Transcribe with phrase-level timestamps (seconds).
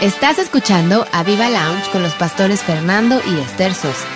[0.00, 4.06] Estás escuchando a Viva Lounge con los pastores Fernando y Esther Sosa.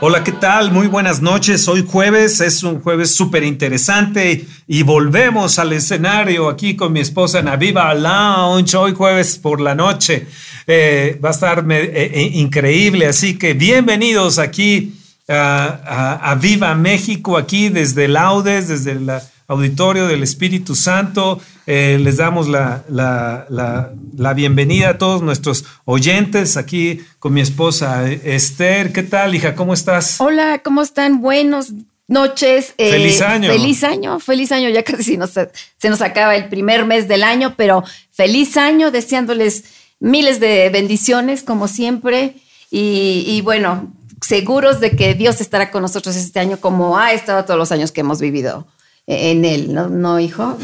[0.00, 0.72] Hola, ¿qué tal?
[0.72, 1.68] Muy buenas noches.
[1.68, 7.38] Hoy jueves es un jueves súper interesante y volvemos al escenario aquí con mi esposa
[7.38, 8.76] en Aviva Lounge.
[8.76, 10.26] Hoy jueves por la noche
[10.68, 14.94] eh, va a estar eh, eh, increíble, así que bienvenidos aquí
[15.26, 19.10] a, a, Viva México, aquí desde Laudes, desde el
[19.48, 21.40] auditorio del Espíritu Santo.
[21.66, 28.92] Eh, les damos la, la, bienvenida a todos nuestros oyentes aquí con mi esposa Esther.
[28.92, 29.54] ¿Qué tal, hija?
[29.54, 30.20] ¿Cómo estás?
[30.20, 31.20] Hola, ¿cómo están?
[31.20, 31.72] Buenos
[32.06, 32.74] noches.
[32.78, 33.50] Eh, feliz año.
[33.50, 34.68] Feliz año, feliz año.
[34.70, 39.64] Ya casi nos, se nos acaba el primer mes del año, pero feliz año, deseándoles
[40.00, 42.36] miles de bendiciones, como siempre.
[42.70, 47.58] Y, bueno, seguros de que Dios estará con nosotros este año, como ha estado todos
[47.58, 48.66] los años que hemos vivido
[49.06, 50.56] en él, ¿no, ¿No hijo?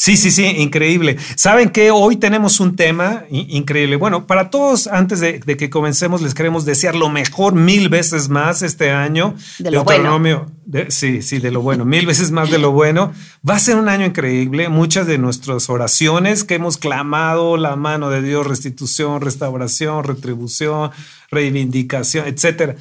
[0.00, 1.16] Sí, sí, sí, increíble.
[1.34, 3.96] Saben que hoy tenemos un tema increíble.
[3.96, 8.62] Bueno, para todos, antes de, que comencemos, les queremos desear lo mejor mil veces más
[8.62, 9.34] este año.
[9.58, 10.52] De lo bueno.
[10.90, 13.12] sí, sí, de lo bueno, mil veces más de lo bueno.
[13.46, 14.68] Va a ser un año increíble.
[14.68, 20.92] Muchas de nuestras oraciones que hemos clamado, la mano de Dios, restitución, restauración, retribución,
[21.28, 22.76] reivindicación, etcétera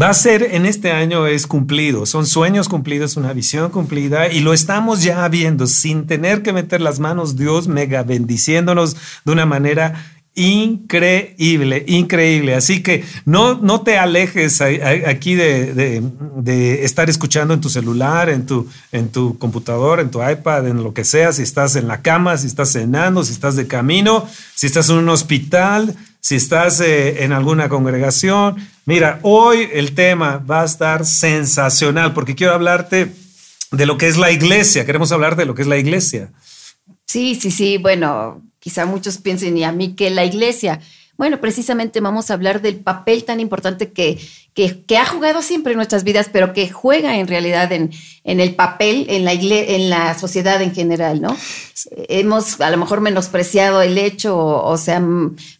[0.00, 4.40] va a ser en este año es cumplido, son sueños cumplidos, una visión cumplida y
[4.40, 9.46] lo estamos ya viendo sin tener que meter las manos, Dios mega bendiciéndonos de una
[9.46, 12.54] manera increíble, increíble.
[12.56, 16.02] Así que no, no te alejes aquí de,
[16.82, 20.92] estar escuchando en tu celular, en tu, en tu computador, en tu iPad, en lo
[20.92, 24.66] que sea, si estás en la cama, si estás cenando, si estás de camino, si
[24.66, 25.94] estás en un hospital,
[26.24, 28.56] si estás eh, en alguna congregación.
[28.86, 33.12] Mira, hoy el tema va a estar sensacional porque quiero hablarte
[33.70, 34.86] de lo que es la iglesia.
[34.86, 36.32] Queremos hablar de lo que es la iglesia.
[37.04, 37.76] Sí, sí, sí.
[37.76, 40.80] Bueno, quizá muchos piensen, y a mí que la iglesia.
[41.16, 44.18] Bueno, precisamente vamos a hablar del papel tan importante que,
[44.54, 47.92] que, ha jugado siempre en nuestras vidas, pero que juega en realidad en,
[48.24, 51.36] en el papel, en la, en la sociedad en general, ¿no?
[52.08, 55.02] Hemos a lo mejor menospreciado el hecho, o, sea,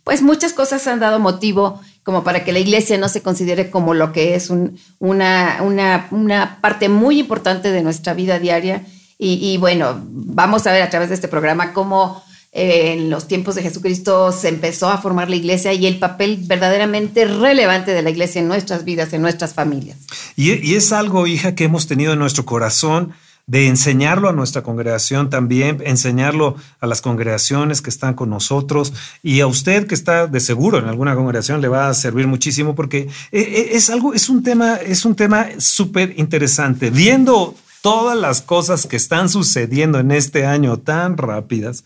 [0.02, 3.94] pues muchas cosas han dado motivo como para que la iglesia no se considere como
[3.94, 8.84] lo que es una, una, una, parte muy importante de nuestra vida diaria.
[9.16, 12.22] Y bueno, vamos a ver a través de este programa cómo
[12.56, 17.24] en los tiempos de Jesucristo se empezó a formar la iglesia y el papel verdaderamente
[17.24, 19.98] relevante de la iglesia en nuestras vidas, en nuestras familias.
[20.36, 23.12] Y, es algo, hija, que hemos tenido en nuestro corazón
[23.48, 28.92] de enseñarlo a nuestra congregación también, enseñarlo a las congregaciones que están con nosotros
[29.22, 32.74] y a usted que está de seguro en alguna congregación le va a servir muchísimo
[32.74, 36.90] porque e, e, es algo, es un tema, es un tema súper interesante.
[36.90, 41.84] Viendo todas las cosas que están sucediendo en este año tan rápidas,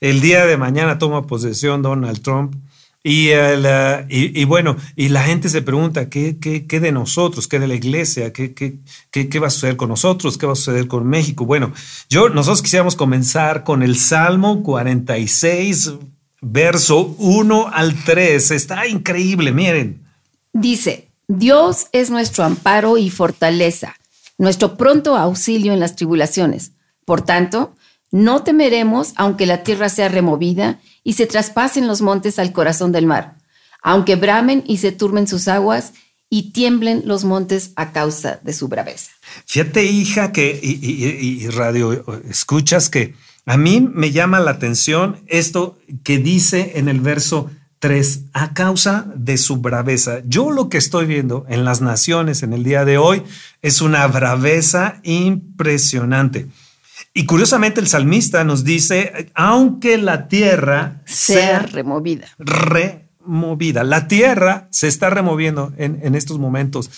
[0.00, 2.54] el día de mañana toma posesión Donald Trump.
[3.02, 7.46] Y, uh, y, bueno, y la gente se pregunta, ¿qué, qué, qué de nosotros?
[7.46, 8.32] ¿Qué de la iglesia?
[8.32, 8.80] ¿Qué, ¿Qué,
[9.12, 10.36] qué, va a suceder con nosotros?
[10.36, 11.46] ¿Qué va a suceder con México?
[11.46, 11.72] Bueno,
[12.10, 15.92] yo, nosotros quisiéramos comenzar con el Salmo 46,
[16.40, 18.50] verso 1 al 3.
[18.50, 20.02] Está increíble, miren.
[20.52, 23.94] Dice, Dios es nuestro amparo y fortaleza,
[24.36, 26.72] nuestro pronto auxilio en las tribulaciones.
[27.04, 27.76] Por tanto,
[28.16, 33.06] no temeremos aunque la tierra sea removida y se traspasen los montes al corazón del
[33.06, 33.36] mar,
[33.82, 35.92] aunque bramen y se turmen sus aguas
[36.30, 39.10] y tiemblen los montes a causa de su braveza.
[39.44, 46.16] Fíjate, hija, que y, radio escuchas que a mí me llama la atención esto que
[46.18, 47.50] dice en el verso
[47.80, 50.22] 3, a causa de su braveza.
[50.24, 53.22] Yo lo que estoy viendo en las naciones en el día de hoy
[53.60, 56.48] es una braveza impresionante.
[57.16, 62.28] Y curiosamente el salmista nos dice, aunque la tierra sea, removida.
[62.38, 63.84] Removida.
[63.84, 66.90] La tierra se está removiendo en, estos momentos.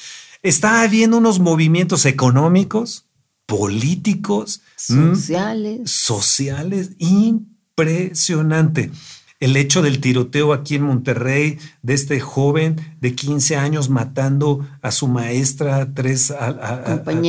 [0.42, 3.06] Está habiendo unos movimientos económicos,
[3.46, 5.88] políticos, sociales.
[5.88, 8.90] sociales, impresionante
[9.40, 14.90] el hecho del tiroteo aquí en Monterrey de este joven de 15 años matando a
[14.90, 16.32] su maestra, tres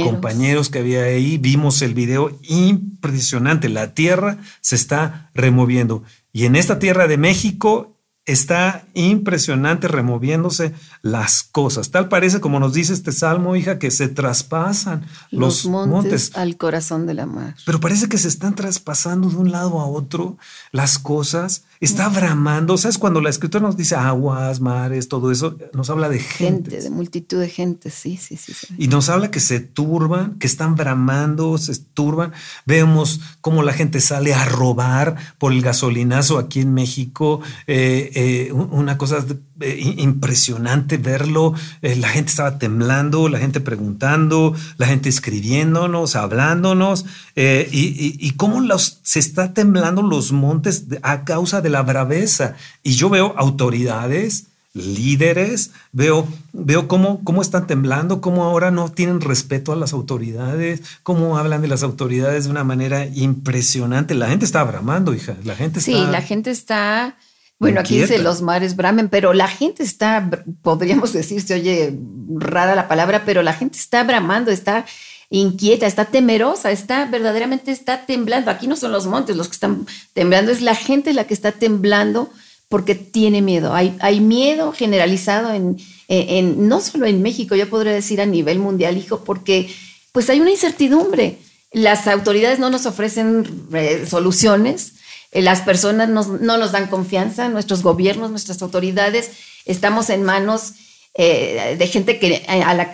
[0.03, 0.69] compañeros.
[0.69, 1.37] que había ahí.
[1.37, 3.69] Vimos el video impresionante.
[3.69, 6.03] La tierra se está removiendo.
[6.33, 7.95] Y en esta tierra de México
[8.25, 11.89] está impresionante removiéndose las cosas.
[11.89, 17.07] Tal parece, como nos dice este salmo, hija, que se traspasan los, montes, al corazón
[17.07, 17.55] de la mar.
[17.65, 20.37] Pero parece que se están traspasando de un lado a otro
[20.71, 22.77] las cosas está bramando.
[22.77, 22.97] ¿Sabes?
[22.97, 26.71] Cuando la escritura nos dice aguas, mares, todo eso, nos habla de gente.
[26.71, 28.53] Gente, de multitud de gente, sí, sí, sí.
[28.53, 28.73] sí.
[28.77, 32.33] Y nos habla que se turban, que están bramando, se turban.
[32.65, 37.41] Vemos cómo la gente sale a robar por el gasolinazo aquí en México.
[37.67, 39.25] Eh, eh, una cosa
[39.59, 41.53] eh, impresionante verlo.
[41.81, 47.05] la gente estaba temblando, la gente preguntando, la gente escribiéndonos, hablándonos.
[47.35, 52.55] y, y, cómo los, se está temblando los montes a causa de la braveza.
[52.83, 59.21] Y yo veo autoridades, líderes, veo, veo cómo, cómo están temblando, cómo ahora no tienen
[59.21, 64.13] respeto a las autoridades, cómo hablan de las autoridades de una manera impresionante.
[64.13, 65.35] La gente está bramando, hija.
[65.43, 65.91] La gente está.
[65.91, 67.17] Sí, la gente está.
[67.59, 70.29] Bueno, aquí dice los mares bramen, pero la gente está,
[70.61, 71.93] podríamos decir, se oye
[72.35, 74.85] rara la palabra, pero la gente está bramando, está
[75.29, 78.49] inquieta, está temerosa, está verdaderamente está temblando.
[78.49, 81.51] Aquí no son los montes los que están temblando, es la gente la que está
[81.51, 82.29] temblando
[82.69, 83.73] porque tiene miedo.
[83.73, 85.77] Hay, hay miedo generalizado en,
[86.07, 89.69] en, no solo en México, yo podría decir a nivel mundial, hijo, porque
[90.11, 91.39] pues hay una incertidumbre.
[91.71, 94.93] Las autoridades no nos ofrecen eh, soluciones,
[95.31, 99.31] las personas no nos dan confianza, nuestros gobiernos, nuestras autoridades,
[99.65, 100.73] estamos en manos
[101.15, 102.43] eh, de gente que, eh,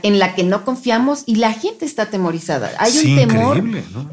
[0.01, 2.71] en la que no confiamos y la gente está atemorizada.
[2.79, 3.61] Hay un temor.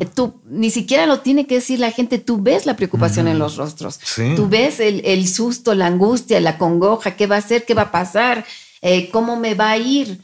[0.00, 3.38] Eh, tú ni siquiera lo tiene que decir la gente, tú ves la preocupación en
[3.38, 4.00] los rostros.
[4.36, 7.90] Tú ves el, susto, la angustia, la congoja, qué va a hacer, qué va a
[7.92, 8.44] pasar,
[9.12, 10.18] cómo me va a ir.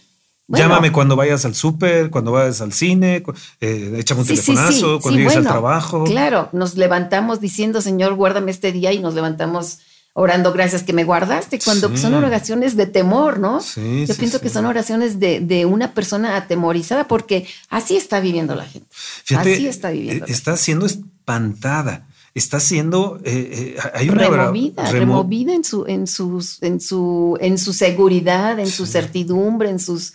[0.48, 3.22] Llámame cuando vayas al súper, cuando vayas al cine,
[3.60, 6.04] échame un telefonazo, cuando llegues al trabajo.
[6.04, 9.80] Claro, nos levantamos diciendo, Señor, guárdame este día y nos levantamos
[10.18, 13.60] orando gracias que me guardaste, cuando son oraciones de temor, ¿no?
[13.60, 18.64] Sí, Yo pienso que son oraciones de, una persona atemorizada porque así está viviendo la
[18.64, 18.88] gente.
[19.36, 20.26] así está viviendo.
[20.26, 22.08] Eh, está siendo espantada.
[22.34, 27.58] Está siendo eh, eh, hay una removida, removida en su, en sus, en su, en
[27.58, 30.14] su seguridad, en su certidumbre, en sus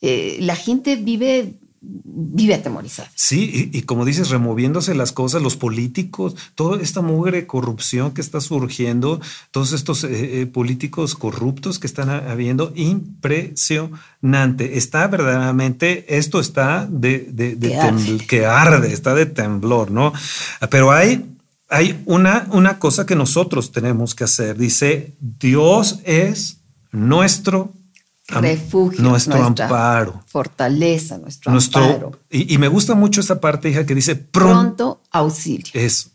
[0.00, 3.10] la gente vive vive atemorizada.
[3.14, 8.42] Sí, y, como dices, removiéndose las cosas, los políticos, toda esta mugre corrupción que está
[8.42, 9.20] surgiendo,
[9.50, 14.76] todos estos eh, eh, políticos corruptos que están habiendo, impresionante.
[14.76, 17.56] Está verdaderamente, esto está de, de,
[18.28, 18.92] que, arde.
[18.92, 20.12] está de temblor, ¿no?
[20.70, 21.26] Pero hay
[21.72, 24.58] hay una, una cosa que nosotros tenemos que hacer.
[24.58, 27.72] Dice, Dios es nuestro
[28.30, 32.12] refugio, nuestro amparo, fortaleza, nuestro, amparo.
[32.30, 35.70] Y, me gusta mucho esa parte, hija, que dice pronto, auxilio.
[35.74, 36.10] Eso,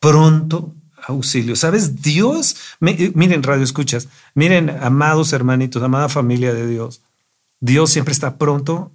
[0.00, 0.74] pronto
[1.06, 1.56] auxilio.
[1.56, 2.02] ¿Sabes?
[2.02, 7.02] Dios, eh, miren, radio escuchas, miren, amados hermanitos, amada familia de Dios,
[7.60, 8.92] Dios siempre está pronto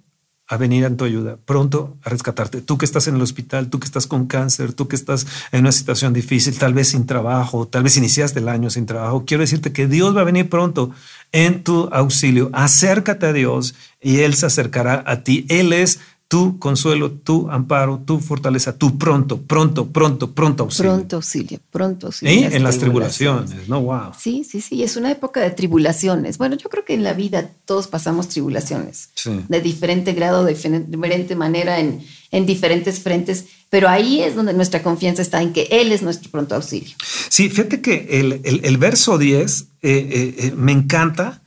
[0.48, 2.62] a venir en tu ayuda, pronto a rescatarte.
[2.62, 5.60] Tú que estás en el hospital, tú que estás con cáncer, tú que estás en
[5.60, 9.42] una situación difícil, tal vez sin trabajo, tal vez iniciaste el año sin trabajo, quiero
[9.42, 10.90] decirte que Dios va a venir pronto
[11.32, 12.48] en tu auxilio.
[12.54, 15.44] Acércate a Dios y Él se acercará a ti.
[15.50, 20.92] Él es tu consuelo, tu amparo, tu fortaleza, tu pronto, pronto, pronto, pronto auxilio.
[20.92, 22.50] Pronto auxilio, pronto auxilio.
[22.50, 23.80] En las tribulaciones, ¿no?
[23.80, 24.12] Wow.
[24.18, 26.36] Sí, sí, sí, es una época de tribulaciones.
[26.36, 29.08] Bueno, yo creo que en la vida todos pasamos tribulaciones
[29.48, 34.82] de diferente grado, de diferente manera, en, en diferentes frentes, pero ahí es donde nuestra
[34.82, 36.94] confianza está en que Él es nuestro pronto auxilio.
[37.30, 41.40] Sí, fíjate que el, verso 10 eh, eh, eh, me encanta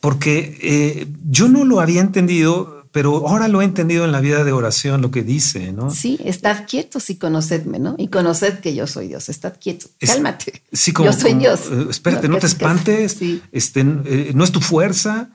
[0.00, 4.52] porque yo no lo había entendido pero ahora lo he entendido en la vida de
[4.52, 5.90] oración, lo que dice, ¿no?
[5.90, 7.94] Sí, estad quietos y conocedme, ¿no?
[7.98, 10.62] Y conoced que yo soy Dios, estad quieto, cálmate.
[10.72, 11.60] Sí, como, yo soy Dios.
[11.70, 13.18] Eh, espérate, no, te espantes,
[13.52, 15.30] este, eh, no es tu fuerza,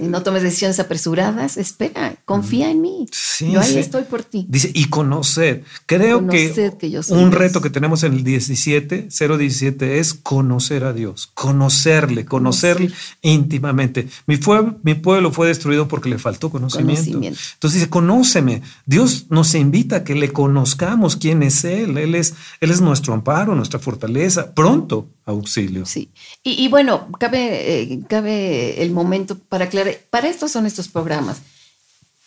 [0.00, 3.06] no tomes decisiones apresuradas, espera, confía en mí.
[3.40, 4.46] yo ahí estoy por ti.
[4.48, 5.64] Dice, y conocer.
[5.86, 6.72] Creo que,
[7.10, 12.92] un reto que tenemos en el 17, 017 es conocer a Dios, conocerle, conocerle
[13.22, 14.08] íntimamente.
[14.26, 14.38] Mi,
[14.82, 17.18] mi pueblo fue destruido porque le faltó conocimiento.
[17.22, 18.62] Entonces dice, conóceme.
[18.86, 21.98] Dios nos invita a que le conozcamos quién es Él.
[21.98, 24.54] Él es, él es nuestro amparo, nuestra fortaleza.
[24.54, 25.84] Pronto auxilio.
[25.86, 26.10] Sí.
[26.42, 31.38] Y, bueno, cabe, eh, cabe el momento para aclarar, para esto son estos programas.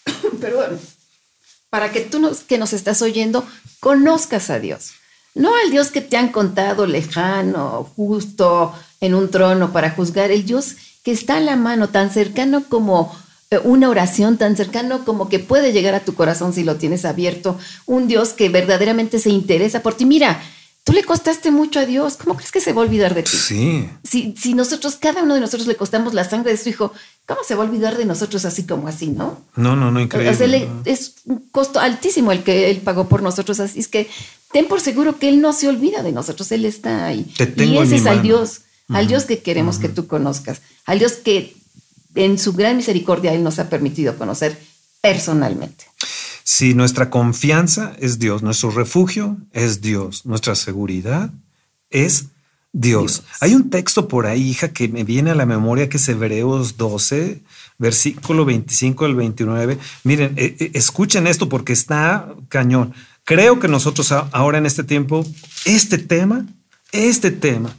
[0.42, 0.60] Pero
[1.70, 3.46] para que tú nos, que nos estás oyendo
[3.80, 4.92] conozcas a Dios.
[5.34, 10.46] No al Dios que te han contado lejano, justo en un trono para juzgar, el
[10.46, 13.16] Dios que está a la mano, tan cercano como
[13.50, 17.06] eh, una oración, tan cercano como que puede llegar a tu corazón si lo tienes
[17.06, 20.06] abierto, un Dios que verdaderamente se interesa por ti.
[20.06, 20.42] Mira,
[20.84, 22.18] Tú le costaste mucho a Dios.
[22.18, 23.38] ¿Cómo crees que se va a olvidar de ti?
[23.38, 23.90] Sí.
[24.04, 26.92] Si, si nosotros, cada uno de nosotros le costamos la sangre de su hijo,
[27.28, 29.42] ¿cómo se va a olvidar de nosotros así como así, no?
[29.56, 30.70] No, no, no, increíble.
[30.86, 33.60] es un costo altísimo el que él pagó por nosotros.
[33.60, 34.10] Así es que
[34.52, 37.24] ten por seguro que Él no se olvida de nosotros, Él está ahí.
[37.38, 38.24] Te tengo y en ese mi es al mano.
[38.24, 41.56] Dios, al Dios que queremos que tú conozcas, al Dios que
[42.16, 44.58] en su gran misericordia Él nos ha permitido conocer
[45.02, 45.86] personalmente.
[46.54, 51.32] Si nuestra confianza es Dios, nuestro refugio es Dios, nuestra seguridad
[51.90, 52.32] es Dios.
[52.74, 53.24] Dios.
[53.42, 56.78] Hay un texto por ahí, hija, que me viene a la memoria que es Hebreos
[56.78, 57.42] 12,
[57.78, 59.78] versículo 25 al 29.
[60.04, 62.94] Miren, eh, eh, escuchen esto porque está cañón.
[63.26, 65.26] Creo que nosotros ahora en este tiempo,
[65.66, 66.46] este tema,
[66.92, 67.76] este tema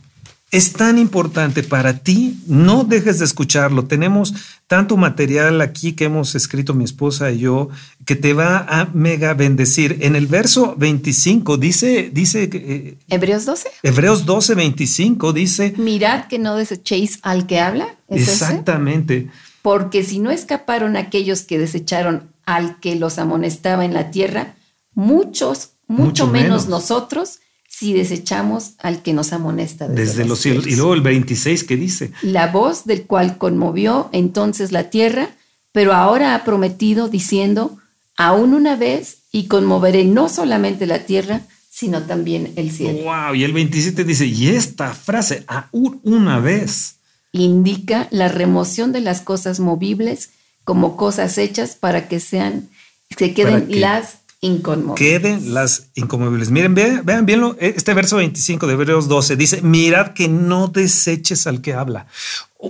[0.52, 3.86] es tan importante para ti, no dejes de escucharlo.
[3.86, 4.34] Tenemos
[4.66, 7.70] tanto material aquí que hemos escrito mi esposa y yo
[8.04, 9.96] que te va a mega bendecir.
[10.02, 13.68] En el verso 25 dice, dice eh, Hebreos 12.
[13.82, 17.86] Hebreos 12, 25 dice Mirad que no desechéis al que habla.
[18.08, 18.32] ¿es ese?
[18.32, 19.30] exactamente.
[19.62, 24.54] Porque si no escaparon aquellos que desecharon al que los amonestaba en la tierra,
[24.94, 26.68] muchos, mucho, Mucho menos, menos.
[26.68, 27.38] nosotros,
[27.72, 30.66] si desechamos al que nos amonesta desde, Desde los cielos.
[30.66, 35.30] Y luego el 26 que dice, La voz del cual conmovió entonces la tierra,
[35.72, 37.78] pero ahora ha prometido diciendo,
[38.16, 43.04] aún una vez, y conmoveré no solamente la tierra, sino también el cielo.
[43.04, 46.96] wow, y el 27 dice, y esta frase, aún una vez.
[47.32, 50.30] indica la remoción de las cosas movibles
[50.64, 52.68] como cosas hechas para que sean,
[53.18, 54.18] se queden que las
[54.96, 56.50] queden las inconmovibles.
[56.50, 60.66] Miren, vean, vean bien lo- este verso 25 de Hebreos 12 dice, mirad que no
[60.66, 62.06] deseches al que habla.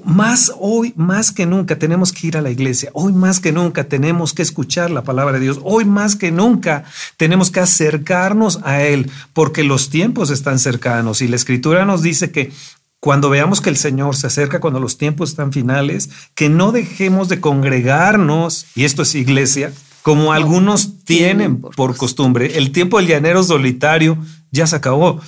[0.05, 2.91] Más hoy, más que nunca tenemos que ir a la iglesia.
[2.93, 5.61] Hoy más que nunca tenemos que escuchar la palabra de Dios.
[5.63, 6.85] Hoy más que nunca
[7.17, 12.31] tenemos que acercarnos a Él porque los tiempos están cercanos y la escritura nos dice
[12.31, 12.53] que
[13.01, 17.29] cuando veamos que el Señor se acerca, cuando los tiempos están finales, que no dejemos
[17.29, 19.73] de congregarnos, y esto es iglesia,
[20.03, 22.59] como algunos tienen por costumbre.
[22.59, 24.19] El tiempo del llanero solitario
[24.51, 25.21] ya se acabó.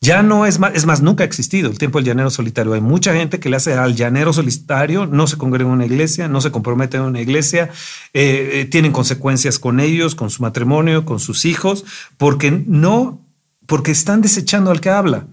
[0.00, 2.72] Ya no es más, es más, nunca ha existido el tiempo del llanero solitario.
[2.72, 6.26] Hay mucha gente que le hace al llanero solitario, no se congrega en una iglesia,
[6.26, 7.70] no se compromete en una iglesia,
[8.12, 11.84] eh, eh, tienen consecuencias con ellos, con su matrimonio, con sus hijos,
[12.16, 13.24] porque no,
[13.66, 15.28] porque están desechando al que habla.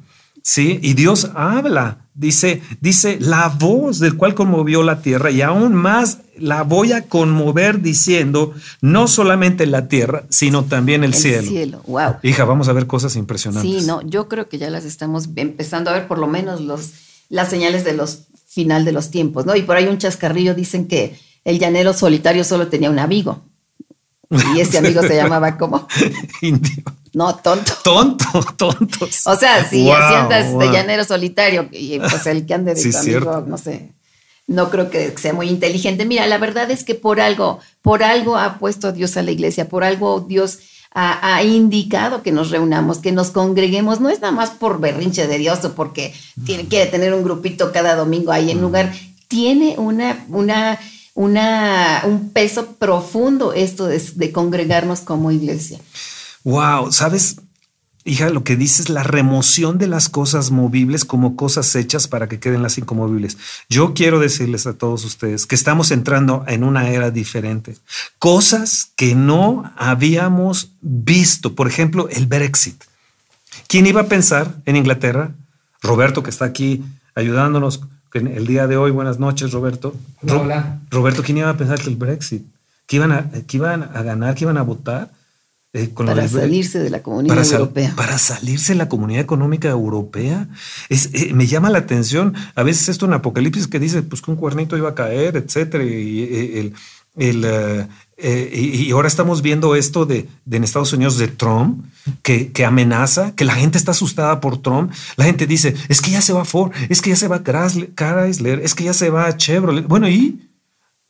[0.52, 5.76] Sí, y Dios habla, dice, dice la voz del cual conmovió la tierra y aún
[5.76, 11.48] más la voy a conmover diciendo no solamente la tierra, sino también el, el cielo.
[11.48, 11.84] cielo.
[11.86, 12.16] Wow.
[12.24, 13.82] Hija, vamos a ver cosas impresionantes.
[13.82, 16.94] Sí, no, yo creo que ya las estamos empezando a ver por lo menos los,
[17.30, 19.56] las señales de los final de los tiempos, ¿no?
[19.56, 21.16] Y por ahí un chascarrillo dicen que
[21.46, 23.44] el llanero solitario solo tenía un amigo.
[24.56, 25.88] Y este amigo se llamaba como,
[26.42, 26.84] Indio.
[27.14, 27.74] no, tonto.
[27.84, 29.26] Tonto, tontos.
[29.26, 30.62] O sea, si Wow, andas wow.
[30.62, 33.42] de llanero solitario y pues el que ande de Sí, tu amigo, cierto.
[33.48, 33.92] no sé,
[34.48, 36.06] no creo que sea muy inteligente.
[36.06, 39.68] Mira, la verdad es que por algo, por algo ha puesto Dios a la iglesia,
[39.70, 40.60] por algo Dios
[40.92, 44.00] ha, ha indicado que nos reunamos, que nos congreguemos.
[44.00, 46.14] No es nada más por berrinche de Dios o porque
[46.46, 48.92] tiene, quiere tener un grupito cada domingo ahí en lugar.
[49.28, 50.80] Tiene una, una,
[51.20, 55.78] una, un peso profundo esto de, de congregarnos como iglesia.
[56.46, 57.42] Wow, ¿sabes?
[58.06, 62.30] Hija, lo que dice es la remoción de las cosas movibles como cosas hechas para
[62.30, 63.38] que queden las incomovibles.
[63.68, 67.76] Yo quiero decirles a todos ustedes que estamos entrando en una era diferente.
[68.18, 71.54] Cosas que no habíamos visto.
[71.54, 72.82] Por ejemplo, el Brexit.
[73.68, 75.36] ¿Quién iba a pensar en Inglaterra?
[75.82, 76.82] Roberto, que está aquí
[77.14, 77.82] ayudándonos
[78.14, 78.92] el día de hoy.
[78.92, 79.96] Buenas noches, Roberto.
[80.24, 80.80] Hola, Ro- hola.
[80.90, 82.44] Roberto, ¿quién iba a pensar que el Brexit?
[82.88, 85.12] ¿Que iban a, que iban a ganar, que iban a votar?
[85.72, 87.94] eh, con Para salirse de la comunidad para, sal- europea.
[87.96, 90.48] para salirse de la comunidad económica europea.
[90.90, 94.32] Es, eh, me llama la atención a veces esto en Apocalipsis que dice pues que
[94.32, 95.84] un cuernito iba a caer, etcétera.
[95.84, 96.74] Y, eh, el,
[97.18, 97.88] el,
[98.22, 101.86] eh, y, y ahora estamos viendo esto de, de en Estados Unidos de Trump
[102.22, 104.92] que, que amenaza, que la gente está asustada por Trump.
[105.16, 108.60] La gente dice es que ya se va Ford, es que ya se va Chrysler,
[108.60, 109.88] es que ya se va Chevrolet.
[109.88, 110.40] Bueno, y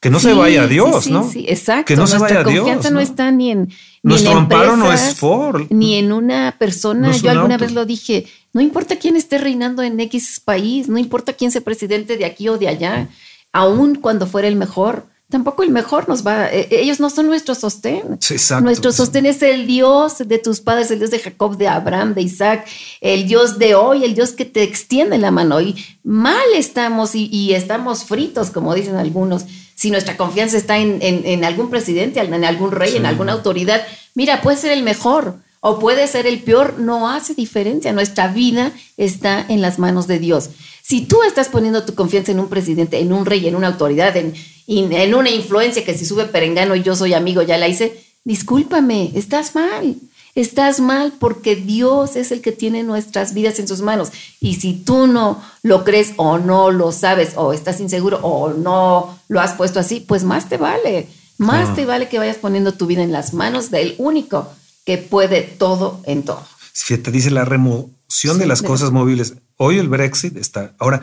[0.01, 1.29] que no se vaya a Dios, sí, ¿no?
[1.29, 1.85] Sí, exacto.
[1.85, 2.59] Que no se vaya a Dios.
[2.63, 3.01] confianza no, ¿no?
[3.01, 3.67] está ni en.
[3.67, 5.67] Ni Nuestro en amparo no es Ford.
[5.71, 7.09] Ni en una persona.
[7.09, 7.65] No Yo un alguna auto.
[7.65, 8.25] vez lo dije.
[8.53, 12.47] No importa quién esté reinando en X país, no importa quién sea presidente de aquí
[12.47, 13.09] o de allá,
[13.51, 15.05] aun cuando fuera el mejor.
[15.29, 16.47] Tampoco el mejor nos va.
[16.51, 18.17] eh, ellos no son nuestro sostén.
[18.19, 18.63] Sí, exacto.
[18.65, 22.23] Nuestro sostén es el Dios de tus padres, el Dios de Jacob, de Abraham, de
[22.23, 22.67] Isaac,
[22.99, 25.61] el Dios de hoy, el Dios que te extiende la mano.
[25.61, 29.45] Y mal estamos y, y estamos fritos, como dicen algunos.
[29.75, 33.81] Si nuestra confianza está en, en- en algún presidente, en algún rey, en alguna autoridad,
[34.15, 37.91] mira, puede ser el mejor o puede ser el peor, no hace diferencia.
[37.93, 40.49] Nuestra vida está en las manos de Dios.
[40.81, 44.15] Si tú estás poniendo tu confianza en un presidente, en un rey, en una autoridad,
[44.17, 44.33] en,
[44.67, 49.11] en- una influencia que si sube perengano y yo soy amigo, ya la hice, discúlpame,
[49.15, 49.95] estás mal.
[50.35, 54.09] estás mal porque Dios es el que tiene nuestras vidas en sus manos.
[54.39, 59.19] Y si tú no lo crees o no lo sabes o estás inseguro o no
[59.27, 61.07] lo has puesto así, pues más te vale.
[61.37, 64.47] Más te vale que vayas poniendo tu vida en las manos del único
[64.85, 66.43] que puede todo en todo.
[66.73, 69.35] Fíjate, dice la remoción de las cosas móviles.
[69.57, 70.73] Hoy el Brexit está.
[70.79, 71.01] Ahora,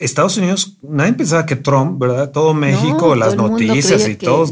[0.00, 2.30] Estados Unidos, nadie pensaba que Trump, ¿verdad?
[2.30, 4.46] Todo México, las noticias y todo,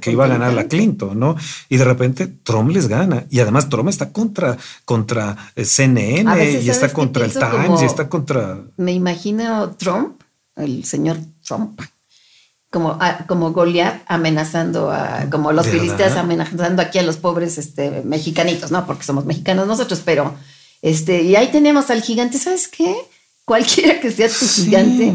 [0.00, 1.34] que, iba a ganar la Clinton, ¿no?
[1.68, 3.26] Y de repente Trump les gana.
[3.28, 8.08] Y además Trump está contra, contra eh, CNN y está contra el Times y está
[8.08, 8.60] contra...
[8.76, 10.22] Me imagino Trump,
[10.54, 11.80] el señor Trump,
[12.74, 18.02] como, ah, como Goliath amenazando a, como los filisteos amenazando aquí a los pobres este,
[18.02, 18.84] mexicanitos, ¿no?
[18.84, 20.34] Porque somos mexicanos nosotros, pero
[20.82, 22.92] este, y ahí tenemos al gigante, ¿sabes qué?
[23.44, 25.14] cualquiera que sea tu gigante,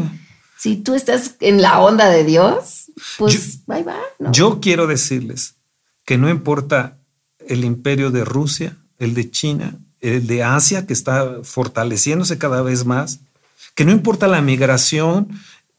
[0.58, 2.86] si tú estás en la onda de Dios,
[3.18, 4.30] pues bye bye.
[4.32, 5.56] Yo quiero decirles
[6.04, 6.98] que no importa
[7.46, 12.84] el imperio de Rusia, el de China, el de Asia, que está fortaleciéndose cada vez
[12.84, 13.20] más,
[13.74, 15.28] que no importa la migración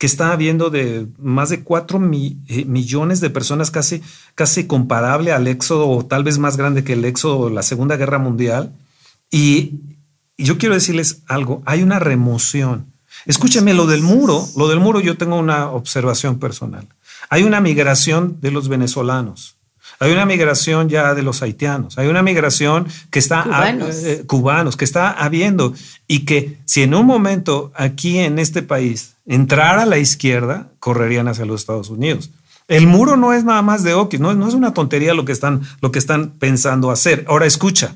[0.01, 4.01] que está habiendo de más de cuatro eh, millones de personas, casi,
[4.33, 7.97] casi comparable al éxodo, o tal vez más grande que el éxodo de la Segunda
[7.97, 8.73] Guerra Mundial.
[9.29, 9.79] Y
[10.41, 12.93] y yo quiero decirles algo, hay una remoción.
[13.27, 16.87] Escúchame, lo del muro, lo del muro yo tengo una observación personal.
[17.29, 19.57] Hay una migración de los venezolanos.
[20.01, 23.95] Hay una migración ya de los haitianos, hay una migración que está cubanos.
[24.03, 25.75] Eh, cubanos, que está habiendo
[26.07, 31.45] y que si en un momento aquí en este país entrara la izquierda, correrían hacia
[31.45, 32.31] los Estados Unidos.
[32.67, 35.33] El muro no es nada más de Oquis, no, no es una tontería lo que
[35.33, 37.23] están, lo que están pensando hacer.
[37.27, 37.95] Ahora escucha,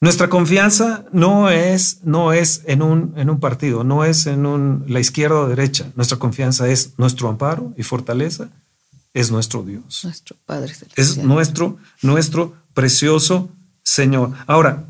[0.00, 4.84] nuestra confianza no es, no es en, un, en un partido, no es en un,
[4.88, 5.86] la izquierda o derecha.
[5.94, 8.48] Nuestra confianza es nuestro amparo y fortaleza,
[9.16, 10.02] es nuestro Dios.
[10.04, 13.48] Nuestro Padre Es nuestro, nuestro precioso
[13.82, 14.32] Señor.
[14.46, 14.84] Ahora,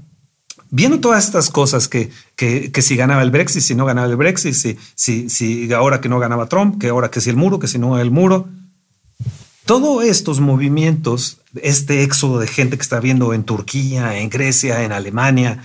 [0.68, 4.16] viendo todas estas cosas que, que, que, si ganaba el Brexit, si no ganaba el
[4.16, 7.60] Brexit, si, si, si ahora que no ganaba Trump, que ahora que si el muro,
[7.60, 8.48] que si no el muro,
[9.64, 14.90] todos estos movimientos, este éxodo de gente que está viendo en Turquía, en Grecia, en
[14.90, 15.62] Alemania,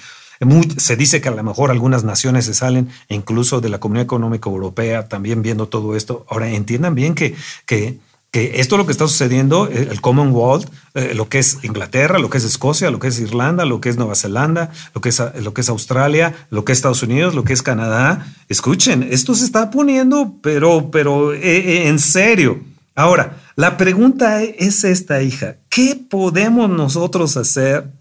[0.77, 4.51] se dice que a lo mejor algunas naciones se salen, incluso de la Comunidad Económica
[4.51, 6.27] Europea, también viendo todo esto.
[6.29, 7.35] Ahora entiendan bien que,
[7.65, 7.99] que,
[8.31, 12.29] que esto lo que está sucediendo, eh, el Commonwealth, eh, lo que es Inglaterra, lo
[12.29, 15.21] que es Escocia, lo que es Irlanda, lo que es Nueva Zelanda, lo que es,
[15.41, 18.25] lo que es Australia, lo que es Estados Unidos, lo que es Canadá.
[18.47, 22.61] Escuchen, esto se está poniendo, pero, pero eh, en serio.
[22.95, 25.57] Ahora, la pregunta es esta, hija.
[25.69, 27.91] ¿Qué podemos nosotros hacer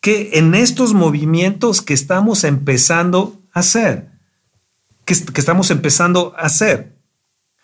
[0.00, 4.08] que en estos movimientos que estamos empezando a hacer?
[5.04, 6.96] Que, estamos empezando a hacer.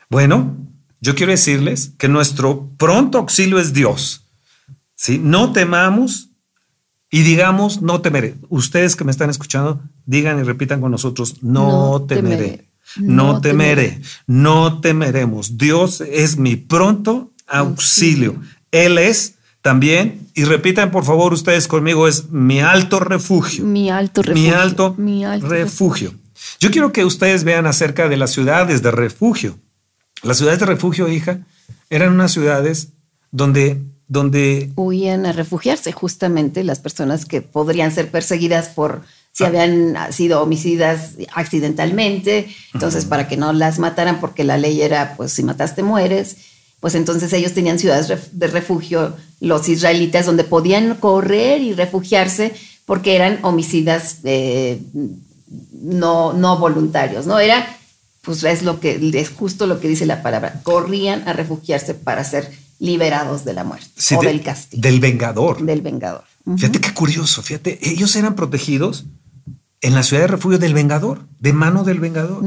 [0.09, 0.57] Bueno,
[1.01, 4.27] yo quiero decirles que nuestro pronto auxilio es Dios.
[4.95, 5.19] ¿sí?
[5.23, 6.31] No temamos
[7.11, 8.37] y digamos, no temeré.
[8.49, 12.69] Ustedes que me están escuchando, digan y repitan con nosotros, no, temeré.
[12.97, 15.57] No, temeré, no temeremos.
[15.57, 18.37] Dios es mi pronto auxilio.
[18.71, 23.65] Él es también, y repitan por favor ustedes conmigo, es mi alto refugio.
[23.65, 24.95] Mi alto refugio.
[24.97, 26.15] Mi alto, refugio.
[26.59, 29.59] Yo quiero que ustedes vean acerca de las ciudades de refugio.
[30.22, 31.40] Las ciudades de refugio, hija,
[31.88, 32.88] eran unas ciudades
[33.30, 39.94] donde donde huían a refugiarse justamente las personas que podrían ser perseguidas por si habían
[40.12, 45.44] sido homicidas accidentalmente, entonces para que no las mataran porque la ley era, pues si
[45.44, 46.38] mataste mueres,
[46.80, 52.52] pues entonces ellos tenían ciudades de refugio, los israelitas, donde podían correr y refugiarse
[52.87, 54.83] porque eran homicidas eh,
[55.72, 57.38] no, no voluntarios, ¿no?
[57.38, 57.78] Era,
[58.22, 62.24] pues es lo que, es justo lo que dice la palabra, corrían a refugiarse para
[62.24, 64.80] ser liberados de la muerte o del castigo.
[64.83, 65.64] Del vengador.
[65.64, 66.24] Del vengador.
[66.56, 69.04] Fíjate qué curioso, fíjate, ellos eran protegidos
[69.83, 72.44] en la ciudad de refugio del Vengador, de mano del Vengador.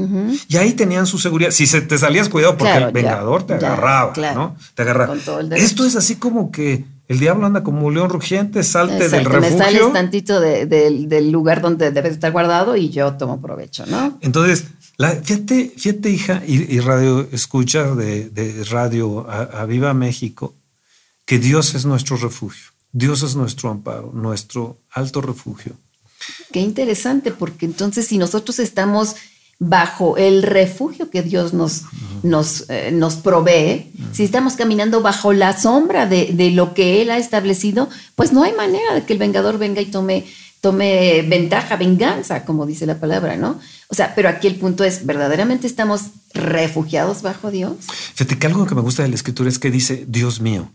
[0.48, 1.52] Y ahí tenían su seguridad.
[1.52, 4.56] Si se te salías, cuidado, porque el Vengador te agarraba, ¿no?
[4.76, 5.16] Te agarraba.
[5.56, 9.58] Esto es así como que el diablo anda como un león rugiente, salte del refugio.
[9.58, 14.18] Me sales tantito del lugar donde debes estar guardado y yo tomo provecho, ¿no?
[14.22, 14.66] Entonces,
[14.98, 20.54] la, fíjate, fíjate, hija, y, radio escucha de, de Radio Aviva México,
[21.26, 22.74] que Dios es nuestro refugio.
[22.92, 25.74] Dios es nuestro amparo, nuestro alto refugio.
[26.52, 29.16] Qué interesante, porque entonces si nosotros estamos
[29.60, 31.84] bajo el refugio que Dios nos,
[32.22, 37.18] nos, eh, nos provee, si estamos caminando bajo la sombra de, lo que Él ha
[37.18, 40.26] establecido, pues no hay manera de que el vengador venga y tome,
[40.64, 43.60] tome ventaja, venganza, como dice la palabra, ¿no?
[43.90, 47.74] O sea, pero aquí el punto es, ¿verdaderamente estamos refugiados bajo Dios?
[48.16, 50.72] Fíjate que algo que me gusta de la escritura es que dice, Dios mío.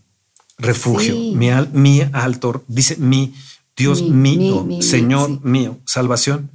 [0.58, 3.32] refugio, mi, mi, alto, dice mi,
[3.74, 6.50] Dios mío, Señor mío, salvación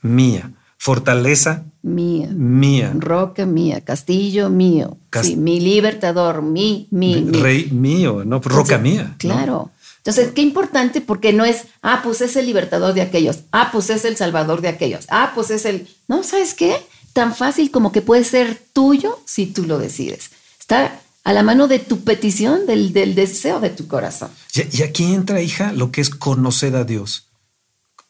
[0.00, 4.98] mía, fortaleza mía, mía, roca mía, castillo mío,
[5.36, 9.16] mi libertador, mi, mi, rey mío, no, roca mía.
[9.18, 9.72] Claro.
[10.04, 13.88] Entonces, qué importante porque no es, ah, pues es el libertador de aquellos, ah, pues
[13.88, 16.76] es el salvador de aquellos, ah, pues es el, no, ¿sabes qué?
[17.12, 20.30] Tan fácil como que puede ser tuyo si tú lo decides.
[20.58, 24.30] Está a la mano de tu petición, del, deseo de tu corazón.
[24.54, 27.28] Y, aquí entra, hija, lo que es conocer a Dios.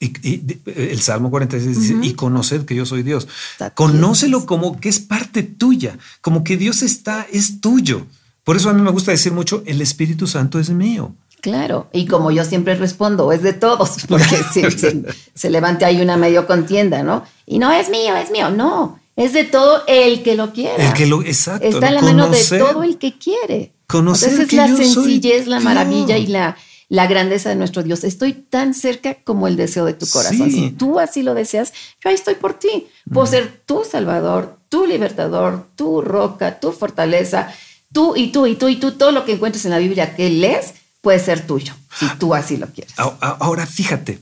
[0.00, 3.28] Y, el Salmo 46 dice, y conoced que yo soy Dios.
[3.74, 8.06] Conócelo como que es parte tuya, como que Dios está, es tuyo.
[8.44, 11.14] Por eso a mí me gusta decir mucho, el Espíritu Santo es mío.
[11.42, 15.02] Claro, y como yo siempre respondo, es de todos, porque se,
[15.34, 17.24] se levante ahí una medio contienda, ¿no?
[17.46, 20.86] Y no es mío, es mío, no, es de todo el que lo quiere.
[20.86, 21.66] El que lo, exacto.
[21.66, 23.72] Está en la mano de todo el que quiere.
[23.88, 26.56] Conocer esa es la sencillez, la maravilla y la,
[26.88, 28.04] la grandeza de nuestro Dios.
[28.04, 30.48] Estoy tan cerca como el deseo de tu corazón.
[30.48, 32.86] Si tú así lo deseas, yo ahí estoy por ti.
[33.12, 37.52] Puedo ser tu salvador, tu libertador, tu roca, tu fortaleza,
[37.92, 38.92] tú y tú y tú y tú.
[38.92, 42.56] Todo lo que encuentres en la Biblia que lees puede ser tuyo, si tú así
[42.56, 42.94] lo quieres.
[42.96, 44.20] Ahora, fíjate,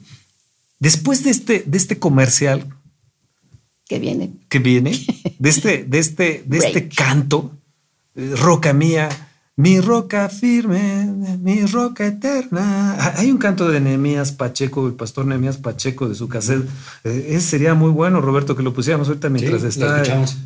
[0.80, 2.66] después de este, de este comercial,
[3.86, 4.30] que viene.
[4.48, 4.92] Que viene
[5.38, 7.52] de este, de este, de este canto,
[8.14, 9.08] eh, roca mía,
[9.56, 11.06] mi roca firme,
[11.40, 12.96] mi roca eterna.
[12.98, 16.66] Ah, hay un canto de Nehemías Pacheco, el pastor Nehemías Pacheco de su cassette.
[17.04, 20.02] Eh, ese sería muy bueno, Roberto, que lo pusiéramos ahorita mientras está,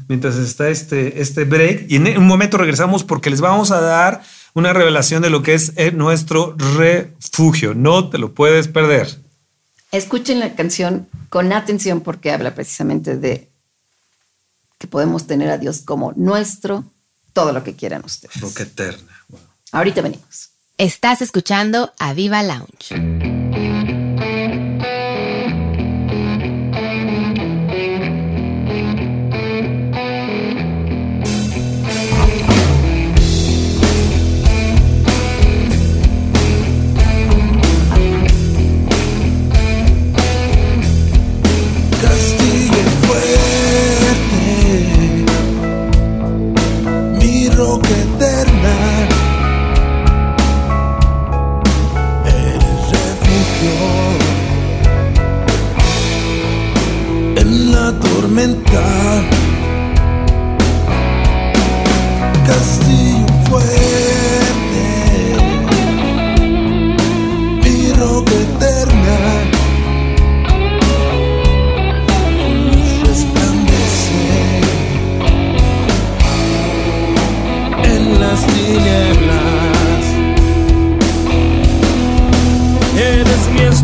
[0.08, 1.86] mientras está este, este break.
[1.90, 4.22] Y en un momento regresamos porque les vamos a dar
[4.54, 7.74] una revelación de lo que es eh, nuestro refugio.
[7.74, 9.20] No te lo puedes perder.
[9.92, 13.48] Escuchen la canción con atención porque habla precisamente de
[14.78, 16.84] que podemos tener a Dios como nuestro,
[17.32, 18.40] todo lo que quieran ustedes.
[18.40, 19.12] Roca eterna.
[19.72, 20.50] Ahorita venimos.
[20.78, 23.33] Estás escuchando a Viva Lounge.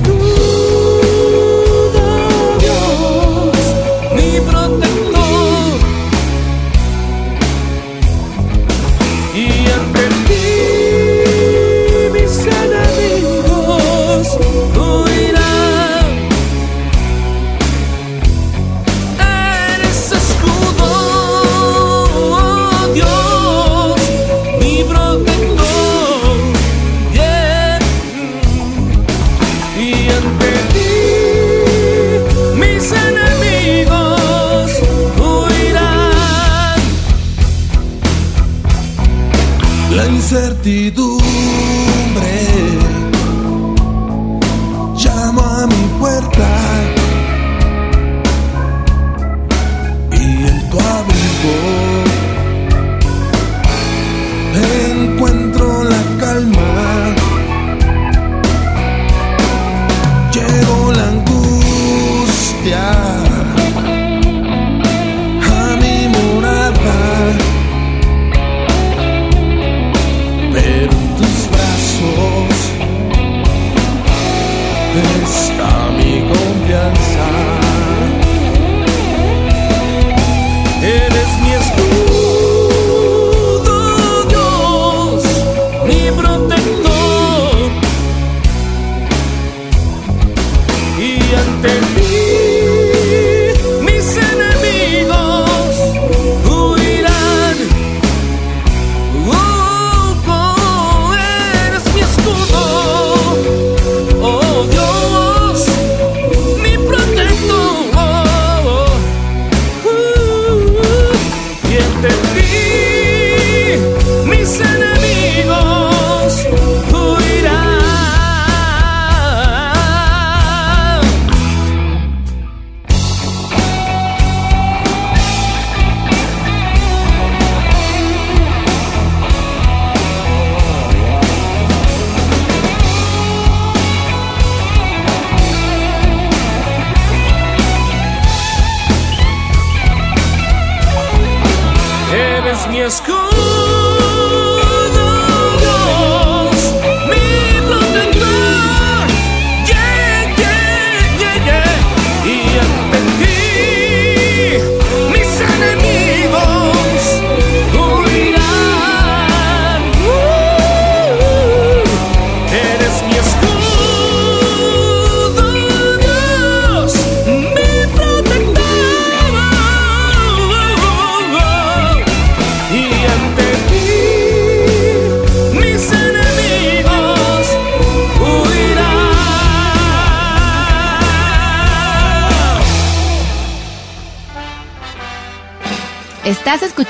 [0.02, 0.29] Pero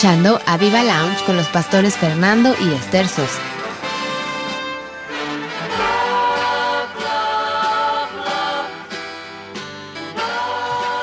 [0.01, 3.39] escuchando a Viva Lounge con los pastores Fernando y Esther Sosa.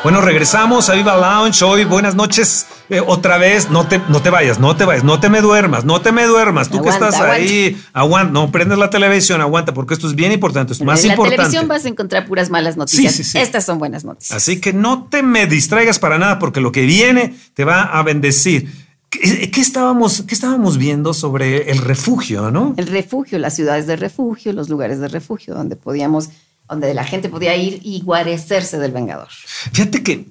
[0.02, 1.86] Bueno, regresamos a Viva Lounge hoy.
[1.86, 2.66] Buenas noches.
[2.90, 5.86] Eh, otra vez, no te, no te vayas, no te vayas, no te me duermas,
[5.86, 6.70] no te me duermas.
[6.70, 10.74] Tú que estás ahí, aguanta, no prendes la televisión, aguanta, porque esto es bien importante,
[10.74, 11.36] es más importante.
[11.36, 13.36] En la televisión vas a encontrar puras malas noticias.
[13.36, 14.36] Estas son buenas noticias.
[14.36, 18.02] Así que no te me distraigas para nada, porque lo que viene te va a
[18.02, 18.87] bendecir.
[19.10, 22.74] ¿Qué, estábamos, ¿Qué estábamos viendo sobre el refugio, no?
[22.78, 26.30] El refugio, las ciudades de refugio, los lugares de refugio, donde podíamos,
[26.68, 29.30] donde la gente podía ir y guarecerse del vengador.
[29.72, 30.26] Fíjate que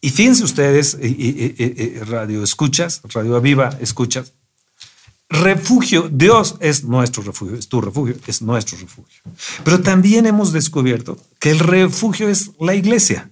[0.00, 0.96] y fíjense ustedes,
[2.06, 4.32] radio escuchas, radio viva escuchas,
[5.28, 9.22] refugio, Dios es nuestro refugio, es tu refugio, es nuestro refugio.
[9.64, 13.30] Pero también hemos descubierto que el refugio es la iglesia.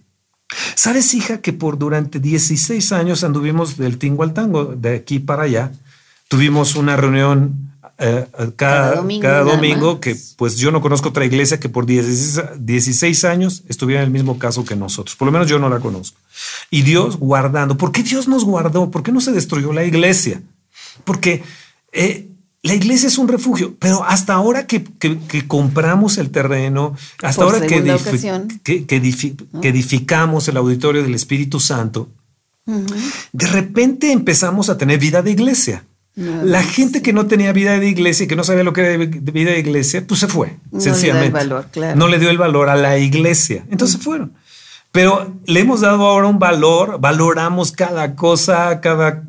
[0.75, 5.45] ¿Sabes, hija, que por durante 16 años anduvimos del tingo al tango, de aquí para
[5.45, 5.73] allá?
[6.29, 11.87] Tuvimos una reunión eh, cada, domingo, que pues yo no conozco otra iglesia que por
[11.87, 15.15] 16, años estuviera en el mismo caso que nosotros.
[15.15, 16.19] Por lo menos yo no la conozco.
[16.71, 17.77] Y Dios guardando.
[17.77, 18.91] ¿Por qué Dios nos guardó?
[18.91, 20.43] ¿Por qué no se destruyó la iglesia?
[21.05, 21.45] Porque
[21.93, 22.29] eh,
[22.65, 24.83] la iglesia es un refugio, pero hasta ahora que,
[25.47, 27.77] compramos el terreno, hasta ahora que,
[29.63, 32.09] edificamos el auditorio del Espíritu Santo,
[32.65, 35.85] de repente empezamos a tener vida de iglesia.
[36.17, 39.05] La gente que no tenía vida de iglesia y que no sabía lo que era
[39.05, 41.39] vida de iglesia, pues se fue, no sencillamente.
[41.39, 43.67] Le dio el valor, No le dio el valor a la iglesia.
[43.71, 44.33] Entonces fueron.
[44.91, 49.25] Pero le hemos dado ahora un valor, valoramos cada cosa, cada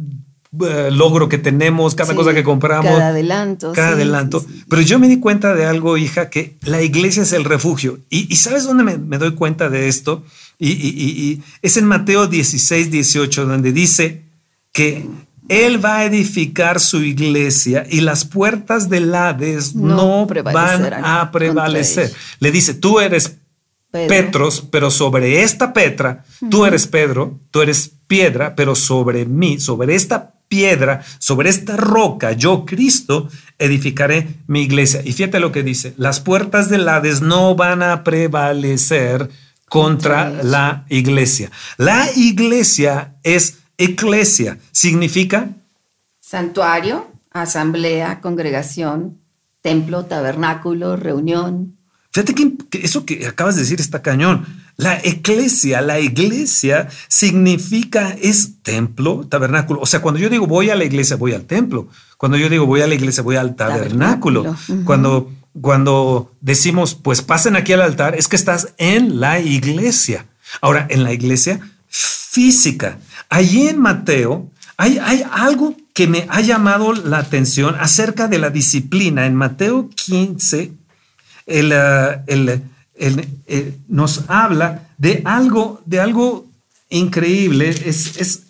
[0.68, 2.92] eh, logro que tenemos, cada cosa que compramos.
[2.92, 3.74] Cada adelanto.
[3.74, 4.46] Cada adelanto.
[4.70, 8.00] Pero yo me di cuenta de algo, hija, que la iglesia es el refugio.
[8.10, 10.24] Y, ¿sabes dónde me, doy cuenta de esto?
[10.58, 14.24] Y, y, es en Mateo 16, 18, donde dice
[14.72, 15.08] que
[15.48, 22.12] él va a edificar su iglesia y las puertas del Hades no, van a prevalecer.
[22.40, 23.38] Le dice, tú eres
[23.92, 29.96] Petros, pero sobre esta Petra, tú eres Pedro, tú eres piedra, pero sobre mí, sobre
[29.96, 35.02] esta piedra, sobre esta roca, yo Cristo, edificaré mi iglesia.
[35.04, 39.30] Y fíjate lo que dice, las puertas del Hades no van a prevalecer
[39.68, 41.52] contra la iglesia.
[41.78, 45.50] La iglesia es Eclesia significa
[46.22, 49.20] santuario, asamblea, congregación,
[49.62, 51.78] templo, tabernáculo, reunión.
[52.12, 54.46] Fíjate que, eso que acabas de decir está cañón.
[54.78, 59.80] La eclesia, la iglesia significa es templo, tabernáculo.
[59.80, 61.88] O sea, cuando yo digo voy a la iglesia, voy al templo.
[62.18, 64.56] Cuando yo digo voy a la iglesia, voy al tabernáculo.
[64.84, 70.26] Cuando, cuando decimos pues pasen aquí al altar, es que estás en la iglesia.
[70.62, 73.00] Ahora, en la iglesia física.
[73.30, 78.50] Allí en Mateo hay, hay, algo que me ha llamado la atención acerca de la
[78.50, 79.26] disciplina.
[79.26, 80.74] En Mateo 15,
[81.46, 82.62] el,
[83.00, 86.48] uh, eh, nos habla de algo, de algo
[86.90, 87.70] increíble.
[87.70, 88.44] Es, es,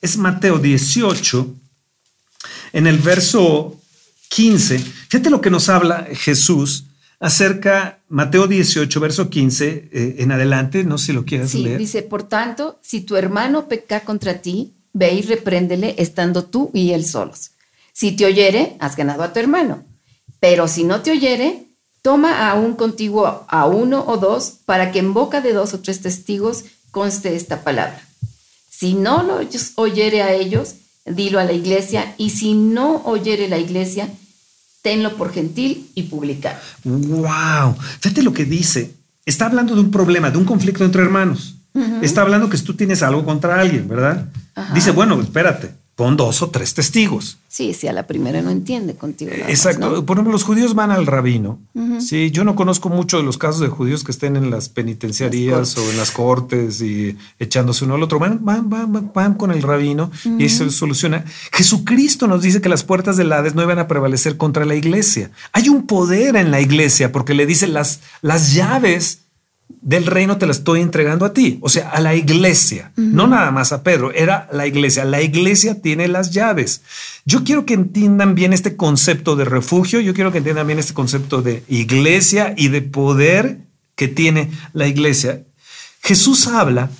[0.00, 1.54] es Mateo 18,
[2.72, 3.80] en el verso
[4.28, 4.78] 15.
[4.78, 6.84] Fíjate lo que nos habla Jesús
[7.18, 11.78] acerca Mateo 18, verso 15 eh, en adelante, no sé si lo quieres sí, leer.
[11.78, 16.92] Dice, por tanto, si tu hermano peca contra ti, ve y repréndele estando tú y
[16.92, 17.52] él solos.
[17.92, 19.84] Si te oyere, has ganado a tu hermano.
[20.40, 21.65] Pero si no te oyere,
[22.06, 26.02] toma aún contigo a uno o dos para que en boca de dos o tres
[26.02, 28.00] testigos conste esta palabra.
[28.70, 29.40] Si no lo
[29.74, 34.08] oyere a ellos, dilo a la iglesia, y si no oyere la iglesia,
[34.82, 36.62] tenlo por gentil y publicar.
[36.84, 37.74] ¡Wow!
[37.98, 38.94] Fíjate lo que dice.
[39.24, 41.56] Está hablando de un problema, de un conflicto entre hermanos.
[42.02, 44.28] Está hablando que tú tienes algo contra alguien, ¿verdad?
[44.72, 45.74] Dice, bueno, espérate.
[45.96, 47.38] Pon dos o tres testigos.
[47.48, 49.32] Sí, si a la primera no entiende contigo.
[49.48, 50.04] Exacto.
[50.04, 51.58] Por ejemplo, los judíos van al rabino.
[52.00, 55.78] Sí, yo no conozco mucho de los casos de judíos que estén en las penitenciarías
[55.78, 58.18] o en las cortes y echándose uno al otro.
[58.18, 61.24] Van, van, van, van con el rabino y se soluciona.
[61.50, 65.30] Jesucristo nos dice que las puertas del Hades no iban a prevalecer contra la iglesia.
[65.52, 69.20] Hay un poder en la iglesia porque le dice las, las llaves
[69.68, 73.50] del reino te la estoy entregando a ti, o sea, a la iglesia, no nada
[73.50, 75.04] más a Pedro, era la iglesia.
[75.04, 76.82] La iglesia tiene las llaves.
[77.24, 80.94] Yo quiero que entiendan bien este concepto de refugio, yo quiero que entiendan bien este
[80.94, 83.58] concepto de iglesia y de poder
[83.96, 85.44] que tiene la iglesia.
[86.02, 86.90] Jesús habla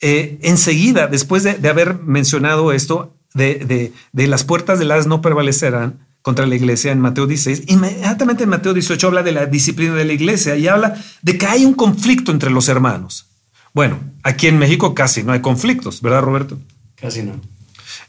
[0.00, 6.05] eh, enseguida, después de, haber mencionado esto, de, de las puertas del Hades no prevalecerán,
[6.26, 7.66] contra la iglesia en Mateo 16.
[7.68, 11.46] Inmediatamente en Mateo 18 habla de la disciplina de la iglesia y habla de que
[11.46, 13.28] hay un conflicto entre los hermanos.
[13.72, 16.58] Bueno, aquí en México casi no hay conflictos, ¿verdad, Roberto?
[16.96, 17.40] Casi no.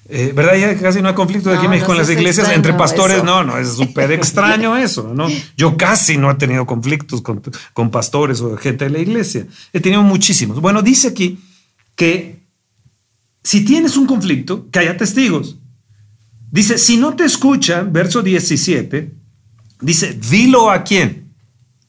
[0.09, 0.55] Eh, ¿Verdad?
[0.55, 3.23] Ya casi no hay conflictos aquí en México en las iglesias entre pastores.
[3.23, 5.27] No, no, es súper extraño eso, ¿no?
[5.55, 9.45] Yo casi no he tenido conflictos con, con pastores o gente de la iglesia.
[9.73, 10.59] He tenido muchísimos.
[10.59, 11.39] Bueno, dice aquí
[11.95, 12.39] que
[13.43, 15.57] si tienes un conflicto, que haya testigos.
[16.49, 19.11] Dice, si no te escuchan, verso 17,
[19.81, 21.27] dice, dilo a quién.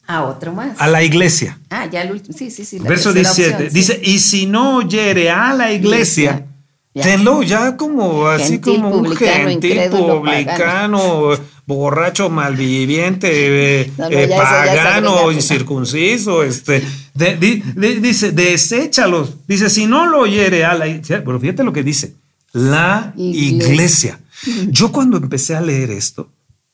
[0.05, 0.79] A otro más.
[0.79, 1.59] A la iglesia.
[1.69, 2.37] Ah, ya el último.
[2.37, 2.79] Sí, sí, sí.
[2.79, 3.69] Verso 17.
[3.69, 6.47] dice, y si no oyere a la iglesia,
[6.93, 11.31] tenlo ya como así como un gentil publicano,
[11.65, 13.29] borracho, malviviente,
[13.81, 19.47] eh, eh, pagano, incircunciso, este, dice, deséchalos.
[19.47, 22.15] Dice, si no lo oyere a la iglesia, pero fíjate lo que dice,
[22.51, 24.19] la iglesia.
[24.67, 26.31] Yo cuando empecé a leer esto,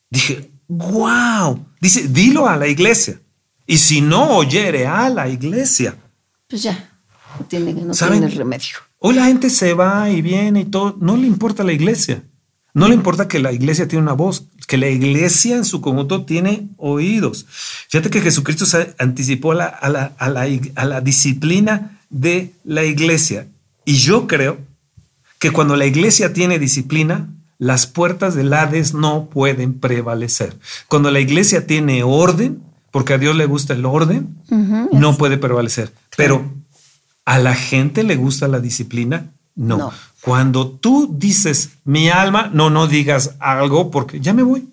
[0.10, 3.20] dije, wow, dice, dilo a la iglesia.
[3.68, 5.96] Y si no oyere a la iglesia.
[6.48, 6.90] Pues ya,
[7.40, 8.78] no tiene, no tiene remedio.
[9.00, 12.24] Hoy la gente se va y viene y todo, no le importa la iglesia.
[12.74, 16.26] No le importa que la iglesia tiene una voz, que la iglesia en su conjunto
[16.26, 17.46] tiene oídos.
[17.88, 22.52] Fíjate que Jesucristo se anticipó a la, a la, a la, a la disciplina de
[22.66, 23.48] la iglesia.
[23.86, 24.58] Y yo creo
[25.40, 27.30] que cuando la iglesia tiene disciplina,
[27.66, 30.56] las puertas del Hades no pueden prevalecer.
[30.88, 34.38] Cuando la iglesia tiene orden, porque a Dios le gusta el orden,
[34.92, 35.92] no puede prevalecer.
[36.16, 36.46] Pero
[37.26, 39.92] a la gente le gusta la disciplina, no.
[40.22, 44.70] Cuando tú dices mi alma, no, no digas algo porque ya me voy.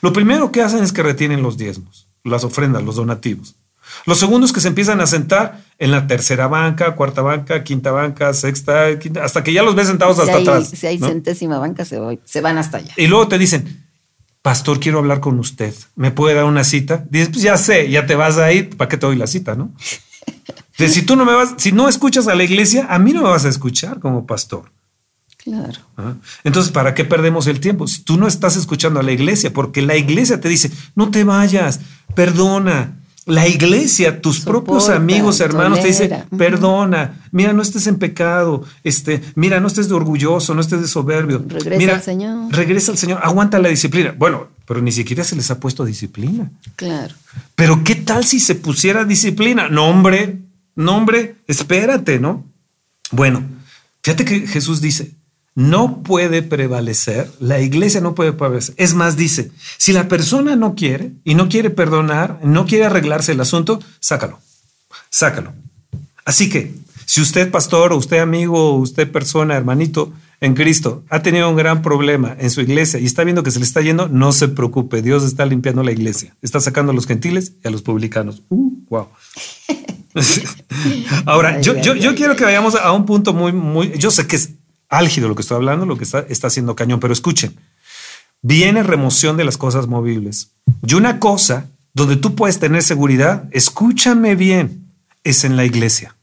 [0.00, 3.56] Lo primero que hacen es que retienen los diezmos, las ofrendas, los donativos.
[4.06, 8.32] Los segundos que se empiezan a sentar en la tercera banca, cuarta banca, quinta banca,
[8.34, 8.86] sexta,
[9.22, 10.70] hasta que ya los ves sentados hasta atrás.
[10.70, 11.98] Si hay centésima banca, se,
[12.40, 12.92] van hasta allá.
[12.96, 13.86] Y luego te dicen,
[14.42, 15.74] pastor, quiero hablar con usted.
[15.96, 17.04] ¿Me puede dar una cita?
[17.10, 19.54] Dices, pues ya sé, ya te vas a ir, ¿para qué te doy la cita,
[19.54, 19.72] no?
[20.88, 23.28] si tú no me vas, si no escuchas a la iglesia, a mí no me
[23.28, 24.72] vas a escuchar como pastor.
[25.42, 25.80] Claro.
[26.44, 27.88] Entonces, ¿para qué perdemos el tiempo?
[27.88, 31.24] Si tú no estás escuchando a la iglesia, porque la iglesia te dice, no te
[31.24, 31.80] vayas,
[32.14, 38.64] perdona, la iglesia, tus propios amigos, hermanos, te dicen, perdona, mira, no estés en pecado,
[38.82, 41.44] este, mira, no estés de orgulloso, no estés de soberbio.
[41.46, 42.52] Regresa al Señor.
[42.52, 44.14] Regresa al Señor, aguanta la disciplina.
[44.18, 46.50] Bueno, pero ni siquiera se les ha puesto disciplina.
[46.76, 47.14] Claro.
[47.54, 49.68] Pero ¿qué tal si se pusiera disciplina?
[49.68, 50.38] No, hombre,
[50.74, 52.44] no, hombre, espérate, ¿no?
[53.12, 53.44] Bueno,
[54.02, 55.12] fíjate que Jesús dice,
[55.54, 58.74] no puede prevalecer, la iglesia no puede prevalecer.
[58.78, 63.32] Es más, dice, si la persona no quiere y no quiere perdonar, no quiere arreglarse
[63.32, 64.40] el asunto, sácalo,
[65.10, 65.52] sácalo.
[66.24, 71.22] Así que, si usted pastor o usted amigo o usted persona, hermanito en Cristo, ha
[71.22, 74.08] tenido un gran problema en su iglesia y está viendo que se le está yendo,
[74.08, 77.70] no se preocupe, Dios está limpiando la iglesia, está sacando a los gentiles y a
[77.70, 78.42] los publicanos.
[78.48, 79.08] Uh, wow.
[81.26, 84.36] Ahora, yo, yo, yo quiero que vayamos a un punto muy, muy, yo sé que
[84.36, 84.54] es
[84.92, 87.56] álgido lo que estoy hablando, lo que está, está haciendo cañón, pero escuchen,
[88.42, 90.52] viene remoción de las cosas movibles.
[90.86, 94.86] Y una cosa donde tú puedes tener seguridad, escúchame bien,
[95.24, 96.14] es en la iglesia.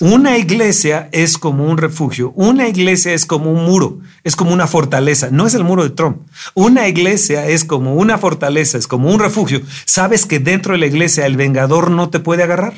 [0.00, 4.66] Una iglesia es como un refugio, una iglesia es como un muro, es como una
[4.66, 6.18] fortaleza, no es el muro de Trump.
[6.52, 9.62] Una iglesia es como una fortaleza, es como un refugio.
[9.86, 12.74] Sabes que dentro de la iglesia el vengador no te puede agarrar.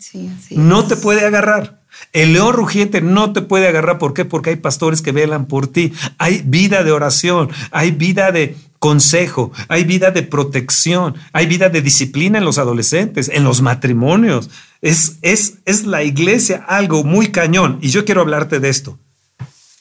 [0.00, 1.77] Sí, no te puede agarrar.
[2.12, 3.98] El león rugiente no te puede agarrar.
[3.98, 4.24] ¿Por qué?
[4.24, 5.92] Porque hay pastores que velan por ti.
[6.18, 11.82] Hay vida de oración, hay vida de consejo, hay vida de protección, hay vida de
[11.82, 14.50] disciplina en los adolescentes, en los matrimonios.
[14.80, 17.78] Es, es, es la iglesia algo muy cañón.
[17.82, 18.98] Y yo quiero hablarte de esto.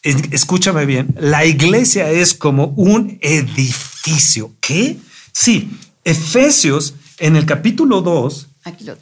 [0.03, 1.15] Escúchame bien.
[1.20, 4.51] La iglesia es como un edificio.
[4.61, 4.97] ¿Qué?
[5.34, 5.72] Sí.
[6.03, 8.47] Efesios en el capítulo 2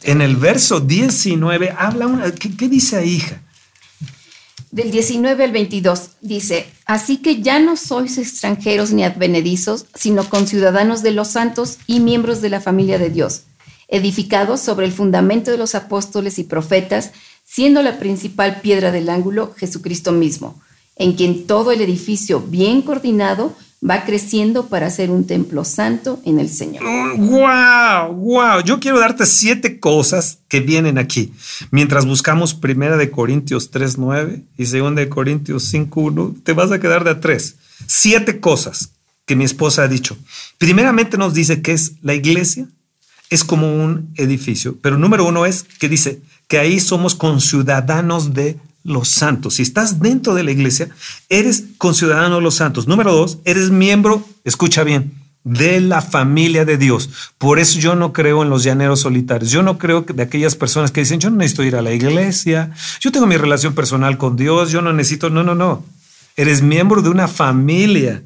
[0.03, 2.31] en el verso 19 habla una.
[2.31, 3.41] ¿Qué, dice ahí, hija?
[4.71, 11.01] Del 19 al 22 dice, así que ya no sois extranjeros ni advenedizos, sino conciudadanos
[11.01, 13.43] de los santos y miembros de la familia de Dios,
[13.87, 17.11] edificados sobre el fundamento de los apóstoles y profetas,
[17.45, 20.61] siendo la principal piedra del ángulo Jesucristo mismo,
[20.97, 23.55] en quien todo el edificio bien coordinado
[23.87, 26.83] va creciendo para ser un templo santo en el Señor.
[27.17, 28.13] ¡Wow!
[28.13, 28.61] ¡Wow!
[28.65, 31.33] Yo quiero darte siete cosas que vienen aquí.
[31.71, 37.03] Mientras buscamos primera de Corintios 3.9 y segunda de Corintios 5.1, te vas a quedar
[37.03, 37.55] de a tres.
[37.85, 38.91] Siete cosas
[39.25, 40.17] que mi esposa ha dicho.
[40.57, 42.67] Primeramente nos dice que es la iglesia,
[43.29, 48.57] es como un edificio, pero número uno es que dice que ahí somos conciudadanos de
[48.85, 49.55] los santos.
[49.55, 50.89] Si estás dentro de la iglesia,
[51.27, 52.87] eres conciudadano de los santos.
[52.87, 55.11] Número dos, eres miembro, escucha bien,
[55.43, 57.09] de la familia de Dios.
[57.37, 59.51] Por eso yo no creo en los llaneros solitarios.
[59.51, 62.71] Yo no creo de aquellas personas que dicen, yo no necesito ir a la iglesia,
[63.01, 65.83] yo tengo mi relación personal con Dios, yo no necesito, no, no, no.
[66.37, 68.23] Eres miembro de una familia.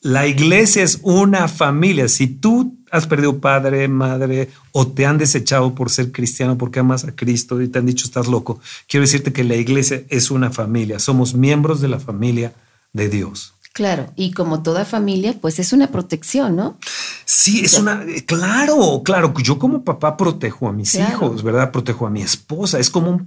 [0.00, 2.08] La iglesia es una familia.
[2.08, 7.04] Si tú has perdido padre, madre o te han desechado por ser cristiano porque amas
[7.04, 10.50] a Cristo y te han dicho estás loco, quiero decirte que la iglesia es una
[10.50, 11.00] familia.
[11.00, 12.52] Somos miembros de la familia
[12.92, 13.54] de Dios.
[13.72, 16.78] Claro, y como toda familia, pues es una protección, ¿no?
[17.24, 21.72] Sí, es una, claro, claro, yo como papá protejo a mis hijos, ¿verdad?
[21.72, 23.26] Protejo a mi esposa, es como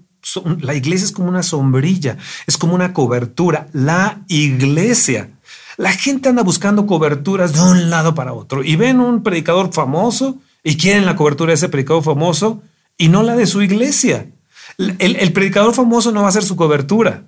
[0.61, 5.36] la iglesia es como una sombrilla, es como una cobertura, la iglesia
[5.78, 10.39] la gente anda buscando coberturas de un lado para otro y ven un predicador famoso
[10.63, 12.61] y quieren la cobertura de ese predicador famoso
[12.97, 14.32] y no la de su iglesia.
[14.78, 17.23] El, predicador famoso no va a ser su cobertura.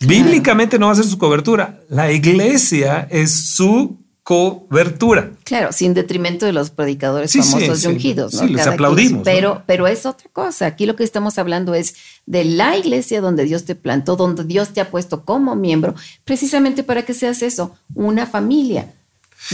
[0.00, 1.80] Bíblicamente no va a ser su cobertura.
[1.88, 3.96] La iglesia es su
[4.26, 5.30] cobertura.
[5.44, 8.32] Claro, sin detrimento de los predicadores famosos y ungidos.
[8.32, 9.22] Sí, les aplaudimos.
[9.22, 10.66] pero, pero es otra cosa.
[10.66, 11.94] Aquí lo que estamos hablando es
[12.26, 16.82] de la iglesia donde Dios te plantó, donde Dios te ha puesto como miembro, precisamente
[16.82, 18.92] para que seas eso, una familia.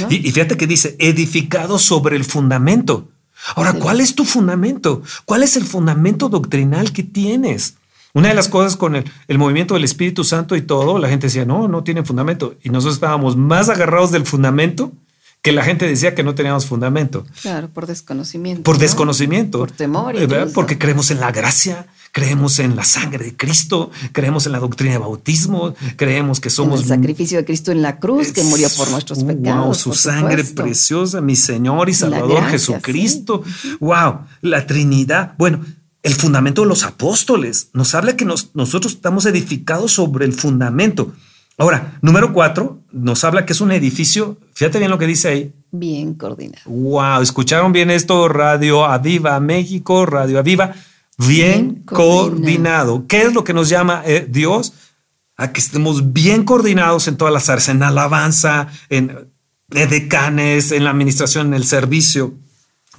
[0.08, 3.10] Y, y, fíjate que dice, edificado sobre el fundamento.
[3.54, 5.02] Ahora, ¿cuál es tu fundamento?
[5.26, 7.74] ¿Cuál es el fundamento doctrinal que tienes?
[8.14, 11.46] Una de las cosas con el, movimiento del Espíritu Santo y todo, la gente decía,
[11.46, 12.54] no, no tiene fundamento.
[12.62, 14.92] Y nosotros estábamos más agarrados del fundamento
[15.40, 17.26] que la gente decía que no teníamos fundamento.
[17.40, 18.62] Claro, por desconocimiento.
[18.62, 19.58] Por desconocimiento.
[19.58, 20.14] Por temor.
[20.54, 24.92] Porque creemos en la gracia, creemos en la sangre de Cristo, creemos en la doctrina
[24.92, 26.82] de bautismo, creemos que somos...
[26.82, 29.64] el sacrificio de Cristo en la cruz, que murió por nuestros pecados.
[29.64, 33.42] Wow, su sangre preciosa, mi Señor y Salvador Jesucristo.
[33.80, 35.34] Wow, la Trinidad.
[35.38, 35.64] Bueno,
[36.02, 37.70] el fundamento de los apóstoles.
[37.72, 41.12] Nos habla que nosotros estamos edificados sobre el fundamento.
[41.58, 45.52] Ahora, número cuatro, nos habla que es un edificio, fíjate bien lo que dice ahí.
[45.70, 46.62] Bien coordinado.
[46.66, 48.28] Wow, ¿escucharon bien esto?
[48.28, 50.74] Radio Aviva México, Radio Aviva,
[51.18, 53.06] bien, coordinado.
[53.06, 54.72] ¿Qué es lo que nos llama eh, Dios?
[55.36, 59.30] A que estemos bien coordinados en todas las áreas, en alabanza, en,
[59.70, 62.34] en decanes, en la administración, en el servicio.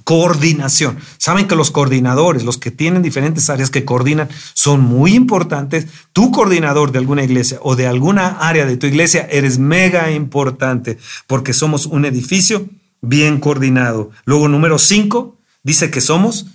[0.04, 0.98] Coordinación.
[1.16, 5.86] Saben que los coordinadores, los que tienen diferentes áreas que coordinan, son muy importantes.
[6.12, 10.98] Tu coordinador de alguna iglesia o de alguna área de tu iglesia eres mega importante
[11.26, 12.68] porque somos un edificio
[13.00, 14.10] bien coordinado.
[14.26, 16.46] Luego, número cinco, dice que somos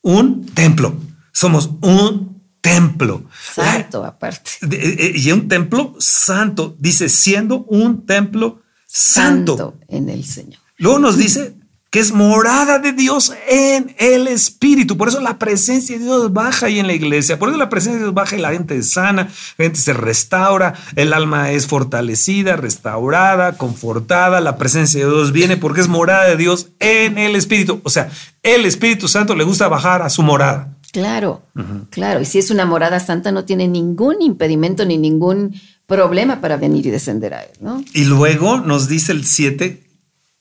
[0.00, 0.96] un templo.
[1.32, 3.24] Somos un templo.
[3.54, 4.50] Santo, aparte.
[4.70, 9.56] Eh, y un templo santo, dice, siendo un templo santo.
[9.58, 10.60] santo en el Señor.
[10.78, 11.54] Luego nos dice
[11.94, 14.96] que es morada de Dios en el Espíritu.
[14.96, 17.38] Por eso la presencia de Dios baja ahí en la iglesia.
[17.38, 19.28] Por eso la presencia de Dios baja y la gente es sana,
[19.58, 24.40] la gente se restaura, el alma es fortalecida, restaurada, confortada.
[24.40, 27.80] La presencia de Dios viene porque es morada de Dios en el Espíritu.
[27.84, 28.10] O sea,
[28.42, 30.76] el Espíritu Santo le gusta bajar a su morada.
[30.90, 31.42] Claro,
[31.90, 32.20] claro.
[32.20, 35.54] Y si es una morada santa, no tiene ningún impedimento ni ningún
[35.86, 37.84] problema para venir y descender a él, ¿no?
[37.92, 39.86] Y luego nos dice el 7,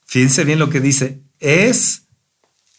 [0.08, 2.04] fíjense bien lo que dice, es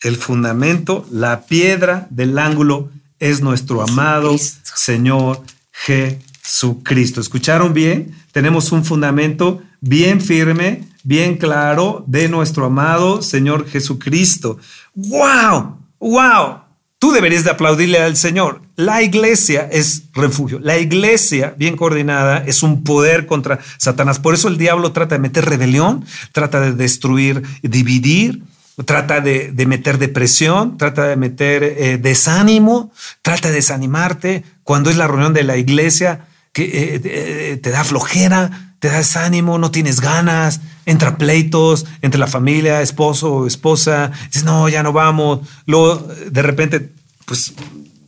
[0.02, 2.90] el fundamento, la piedra del ángulo
[3.20, 7.20] es nuestro amado Señor Jesucristo.
[7.20, 8.14] ¿Escucharon bien?
[8.32, 14.58] Tenemos un fundamento bien firme, bien claro de nuestro amado Señor Jesucristo.
[14.94, 15.78] ¡Wow!
[16.00, 16.64] ¡Wow!
[16.98, 18.62] Tú deberías de aplaudirle al Señor.
[18.76, 20.58] La iglesia es refugio.
[20.58, 24.18] La iglesia, bien coordinada, es un poder contra Satanás.
[24.18, 28.42] Por eso el diablo trata de meter rebelión, trata de destruir, dividir,
[28.82, 34.44] trata de, meter depresión, trata de meter eh, desánimo, trata de desanimarte.
[34.64, 38.98] Cuando es la reunión de la iglesia, que eh, eh, te da flojera, te da
[38.98, 44.82] desánimo, no tienes ganas, entra pleitos entre la familia, esposo o esposa, dices, no, ya
[44.82, 45.40] no vamos.
[45.66, 46.90] Luego, de repente,
[47.26, 47.54] pues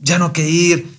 [0.01, 0.97] ya no hay que ir.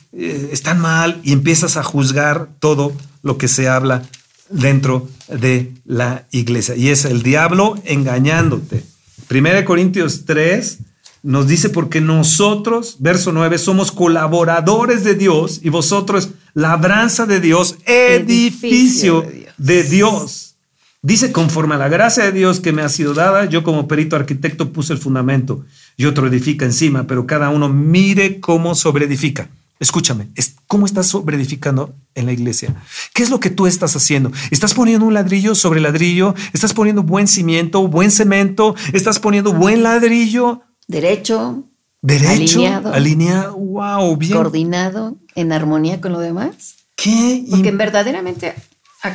[0.51, 4.03] están mal y empiezas a juzgar todo lo que se habla
[4.49, 6.75] dentro de la iglesia.
[6.75, 8.83] Y es el diablo engañándote.
[9.27, 10.79] Primera Corintios 3
[11.23, 17.77] nos dice porque nosotros, verso 9, somos colaboradores de Dios y vosotros labranza de Dios,
[17.85, 19.53] edificio, de, Dios.
[19.57, 20.55] de Dios.
[21.01, 24.15] Dice, conforme a la gracia de Dios que me ha sido dada, yo como perito
[24.15, 25.65] arquitecto puse el fundamento
[25.95, 29.49] y otro edifica encima, pero cada uno mire cómo sobreedifica.
[29.79, 30.29] Escúchame,
[30.65, 32.75] ¿cómo estás sobreedificando en la iglesia?
[33.13, 34.31] ¿Qué es lo que tú estás haciendo?
[34.51, 36.33] ¿Estás poniendo un ladrillo sobre ladrillo?
[36.53, 38.75] ¿Estás poniendo buen cimiento, buen cemento?
[38.93, 40.61] ¿Estás poniendo buen ladrillo?
[40.87, 41.63] Derecho.
[42.01, 42.59] Derecho.
[42.59, 42.93] Alineado.
[42.93, 43.55] Alineado.
[43.55, 44.33] Wow, bien.
[44.33, 46.75] Coordinado, en armonía con lo demás.
[46.95, 47.45] ¿Qué?
[47.49, 48.55] Porque verdaderamente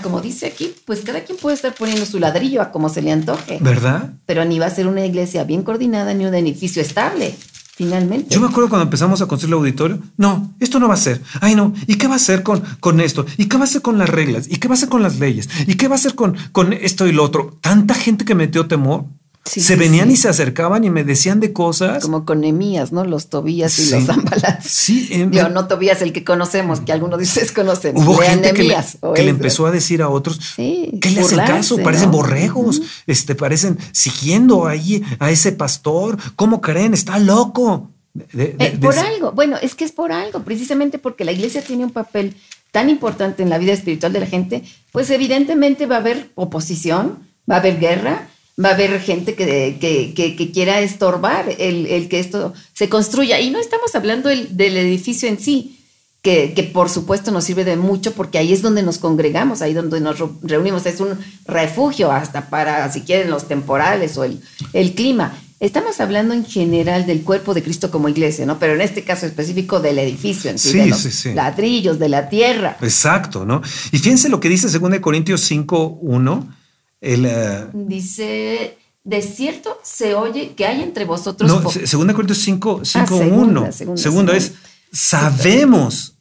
[0.00, 3.12] como dice aquí, pues cada quien puede estar poniendo su ladrillo a como se le
[3.12, 3.58] antoje.
[3.60, 4.14] ¿Verdad?
[4.26, 7.34] Pero ni va a ser una iglesia bien coordinada ni un edificio estable,
[7.74, 8.34] finalmente.
[8.34, 11.20] Yo me acuerdo cuando empezamos a construir el auditorio, no, esto no va a ser.
[11.40, 13.26] Ay, no, ¿y qué va a hacer con, con esto?
[13.36, 14.46] ¿Y qué va a hacer con las reglas?
[14.48, 15.48] ¿Y qué va a hacer con las leyes?
[15.66, 17.58] ¿Y qué va a hacer con, con esto y lo otro?
[17.60, 19.06] Tanta gente que metió temor
[19.44, 22.02] se venían y se acercaban y me decían de cosas.
[22.02, 23.04] Como con Emías, ¿no?
[23.04, 24.62] Los Tobías y los Zambalat.
[24.62, 25.08] Sí.
[25.10, 27.96] Em, no Tobías el que conocemos, que algunos ustedes conocen.
[27.96, 32.82] Hubo gente que, le, empezó a decir a otros que le hacen caso, parecen borregos,
[33.06, 36.16] este, parecen siguiendo ahí a ese pastor.
[36.36, 36.94] ¿Cómo creen?
[36.94, 37.90] Está loco.
[38.34, 41.90] Eh, por algo, bueno, es que es por algo, precisamente porque la iglesia tiene un
[41.90, 42.36] papel
[42.70, 44.62] tan importante en la vida espiritual de la gente,
[44.92, 48.28] pues evidentemente va a haber oposición, va a haber guerra,
[48.62, 53.40] va a haber gente que, que, quiera estorbar el, que esto se construya.
[53.40, 55.78] Y no estamos hablando del, edificio en sí,
[56.22, 60.00] que, por supuesto nos sirve de mucho porque ahí es donde nos congregamos, ahí donde
[60.00, 60.84] nos reunimos.
[60.86, 64.40] Es un refugio hasta para, si quieren, los temporales o el,
[64.72, 65.34] el clima.
[65.58, 68.58] Estamos hablando en general del cuerpo de Cristo como iglesia, ¿no?
[68.58, 72.76] Pero en este caso específico del edificio, en sí, de los ladrillos, de la tierra.
[72.82, 73.62] Exacto, ¿no?
[73.92, 76.61] Y fíjense lo que dice 2 Corintios 5, 1
[77.02, 81.50] eh, Dice, de cierto se oye que hay entre vosotros...
[81.50, 83.68] No, segunda Corintios 5, 5 1.
[83.96, 84.54] Segundo es,
[84.92, 86.14] sabemos.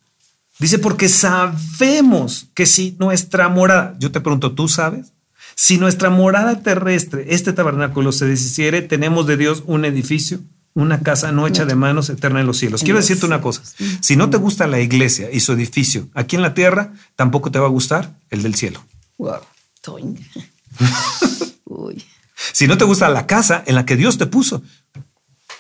[0.60, 5.14] Dice, porque sabemos que si nuestra morada, yo te pregunto, ¿tú sabes?
[5.56, 10.40] Si nuestra morada terrestre, este tabernáculo se deshiciere, tenemos de Dios un edificio,
[10.74, 12.84] una casa no hecha de manos eterna en los cielos.
[12.84, 13.62] Quiero decirte una cosa,
[14.00, 17.60] si no te gusta la iglesia y su edificio aquí en la tierra, tampoco te
[17.60, 18.84] va a gustar el del cielo.
[19.18, 19.42] Wow.
[22.54, 24.62] Si no te gusta la casa en la que Dios te puso,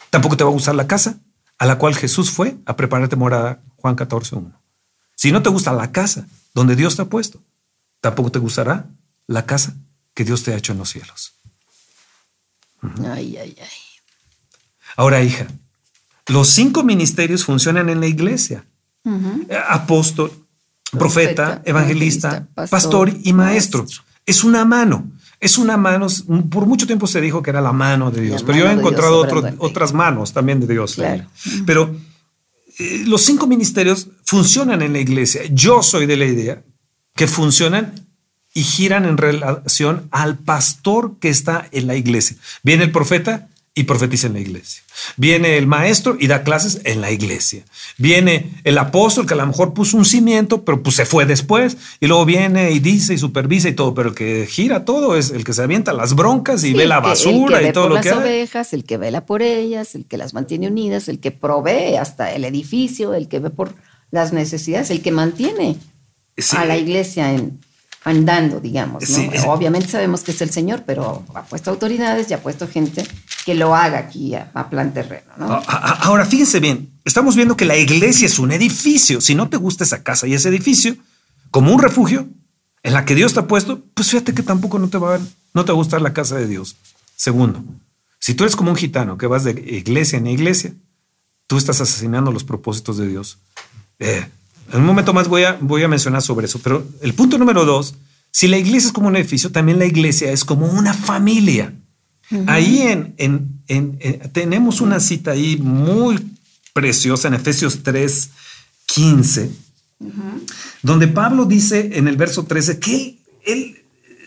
[0.09, 1.19] tampoco te va a gustar la casa
[1.57, 4.61] a la cual Jesús fue a prepararte morada, Juan 14, 1.
[5.15, 7.41] Si no te gusta la casa donde Dios te ha puesto,
[8.01, 8.87] tampoco te gustará
[9.27, 9.75] la casa
[10.13, 11.33] que Dios te ha hecho en los cielos.
[13.05, 13.69] Ay, ay, ay.
[14.95, 15.47] Ahora, hija,
[16.27, 18.65] los cinco ministerios funcionan en la iglesia.
[19.69, 20.31] Apóstol,
[20.91, 23.85] profeta, evangelista, pastor, y maestro.
[24.31, 25.11] Es una mano.
[25.41, 26.07] Es una mano,
[26.49, 29.27] por mucho tiempo se dijo que era la mano de Dios, pero yo he encontrado
[29.57, 30.97] otras manos también de Dios.
[31.65, 31.93] Pero
[32.79, 35.41] eh, los cinco ministerios funcionan en la iglesia.
[35.51, 36.63] Yo soy de la idea
[37.13, 38.07] que funcionan
[38.53, 42.37] y giran en relación al pastor que está en la iglesia.
[42.63, 44.83] Viene el profeta, y profetiza en la iglesia.
[45.15, 47.63] Viene el maestro y da clases en la iglesia.
[47.97, 51.77] Viene el apóstol que a lo mejor puso un cimiento, pero pues se fue después.
[52.01, 53.93] Y luego viene y dice y supervisa y todo.
[53.93, 56.99] Pero el que gira todo es el que se avienta las broncas y ve la
[56.99, 60.33] basura y todo lo que las ovejas, el que vela por ellas, el que las
[60.33, 63.73] mantiene unidas, el que provee hasta el edificio, el que ve por
[64.11, 65.77] las necesidades, el que mantiene
[66.57, 67.61] a la iglesia en,
[68.03, 69.03] andando, digamos.
[69.47, 73.05] Obviamente sabemos que es el Señor, pero ha puesto autoridades y ha puesto gente
[73.45, 75.31] que lo haga aquí a, plan terreno.
[75.39, 79.21] Ah, ah, ah, ahora, fíjense bien, estamos viendo que la iglesia es un edificio.
[79.21, 80.95] Si no te gusta esa casa y ese edificio,
[81.49, 82.27] como un refugio
[82.83, 85.19] en la que Dios te ha puesto, pues fíjate que tampoco no te va a,
[85.53, 86.75] no te va a gustar la casa de Dios.
[87.15, 87.63] Segundo,
[88.19, 90.73] si tú eres como un gitano que vas de iglesia en iglesia,
[91.47, 93.39] tú estás asesinando los propósitos de Dios.
[93.99, 94.25] Eh,
[94.71, 97.65] en un momento más voy a, voy a mencionar sobre eso, pero el punto número
[97.65, 97.95] dos,
[98.31, 101.73] si la iglesia es como un edificio, también la iglesia es como una familia.
[102.47, 103.13] Ahí en,
[103.67, 103.99] en,
[104.31, 106.17] tenemos una cita ahí muy
[106.73, 108.29] preciosa en Efesios 3,
[108.85, 109.51] 15,
[110.81, 113.83] donde Pablo dice en el verso 13 que él,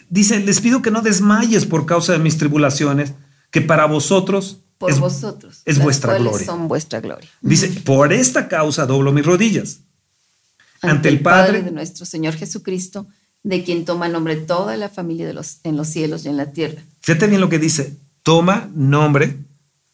[0.09, 3.12] dice, les pido que no desmayes por causa de mis tribulaciones,
[3.50, 6.46] que para vosotros por es, vosotros es vuestra gloria.
[6.46, 7.28] Son vuestra gloria.
[7.40, 9.80] Dice, por esta causa doblo mis rodillas
[10.82, 13.07] ante, el Padre, de nuestro Señor Jesucristo,
[13.45, 16.53] de quien toma nombre toda la familia de los, en los cielos y en la
[16.53, 16.82] tierra.
[17.01, 19.36] Fíjate bien lo que dice, toma nombre.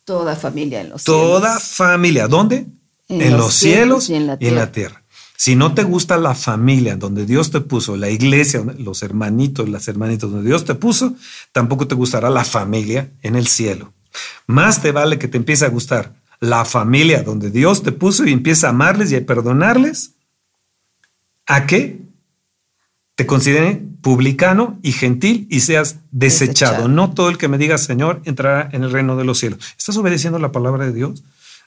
[0.04, 1.40] Toda familia en los toda cielos.
[1.40, 2.66] Toda familia, ¿dónde?
[3.10, 5.02] en, los, cielos, y, en la, y en la tierra.
[5.36, 9.88] Si no te gusta la familia donde Dios te puso, la iglesia, los hermanitos, las
[9.88, 11.14] hermanitas donde Dios te puso,
[11.52, 13.92] tampoco te gustará la familia en el cielo.
[14.46, 18.32] Más te vale que te empiece a gustar la familia donde Dios te puso y
[18.32, 20.12] empieza a amarles y a perdonarles,
[21.46, 22.00] a que
[23.20, 26.88] te consideren publicano y gentil y seas desechado.
[26.88, 29.60] No todo el que me diga Señor entrará en el reino de los cielos.
[29.76, 31.22] ¿Estás obedeciendo la palabra de Dios?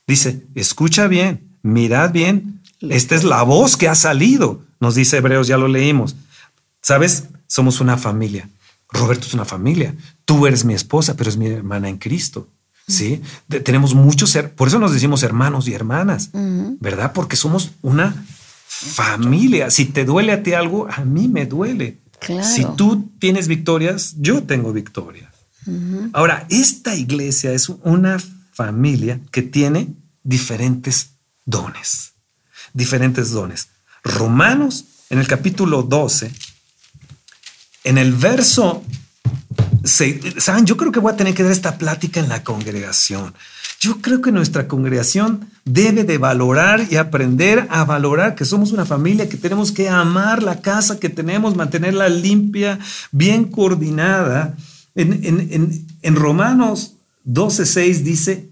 [0.07, 2.59] Dice, escucha bien, mirad bien.
[2.81, 6.15] Esta es la voz que ha salido, nos dice Hebreos, ya lo leímos.
[6.81, 7.25] ¿Sabes?
[7.45, 8.49] Somos una familia.
[8.89, 9.93] Roberto es una familia.
[10.25, 12.47] Tú eres mi esposa, pero es mi hermana en Cristo.
[12.87, 13.21] Sí,
[13.63, 16.31] tenemos muchos ser, por eso nos decimos hermanos y hermanas,
[16.79, 17.13] ¿verdad?
[17.13, 18.25] Porque somos una
[18.81, 19.69] familia.
[19.69, 21.99] Si te duele a ti algo, a mí me duele.
[22.41, 25.33] Si tú tienes victorias, yo tengo victorias.
[26.13, 28.21] Ahora, esta iglesia es una
[28.51, 29.93] familia que tiene
[30.23, 31.11] diferentes
[31.45, 32.13] dones,
[32.73, 33.69] diferentes dones.
[34.03, 36.31] Romanos, en el capítulo 12,
[37.85, 38.83] en el verso
[39.83, 43.33] Saben, yo creo que voy a tener que dar esta plática en la congregación.
[43.81, 48.85] Yo creo que nuestra congregación debe de valorar y aprender a valorar que somos una
[48.85, 52.79] familia, que tenemos que amar la casa que tenemos, mantenerla limpia,
[53.11, 54.55] bien coordinada.
[54.95, 56.95] En, en, en, Romanos
[57.25, 58.49] 12:6 dice,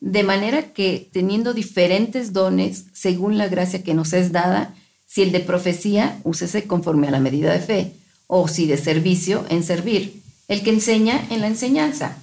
[0.00, 4.74] de manera que teniendo diferentes dones según la gracia que nos es dada,
[5.06, 7.92] si el de profecía, úsese conforme a la medida de fe,
[8.26, 12.16] o si de servicio, en servir el que enseña en la enseñanza,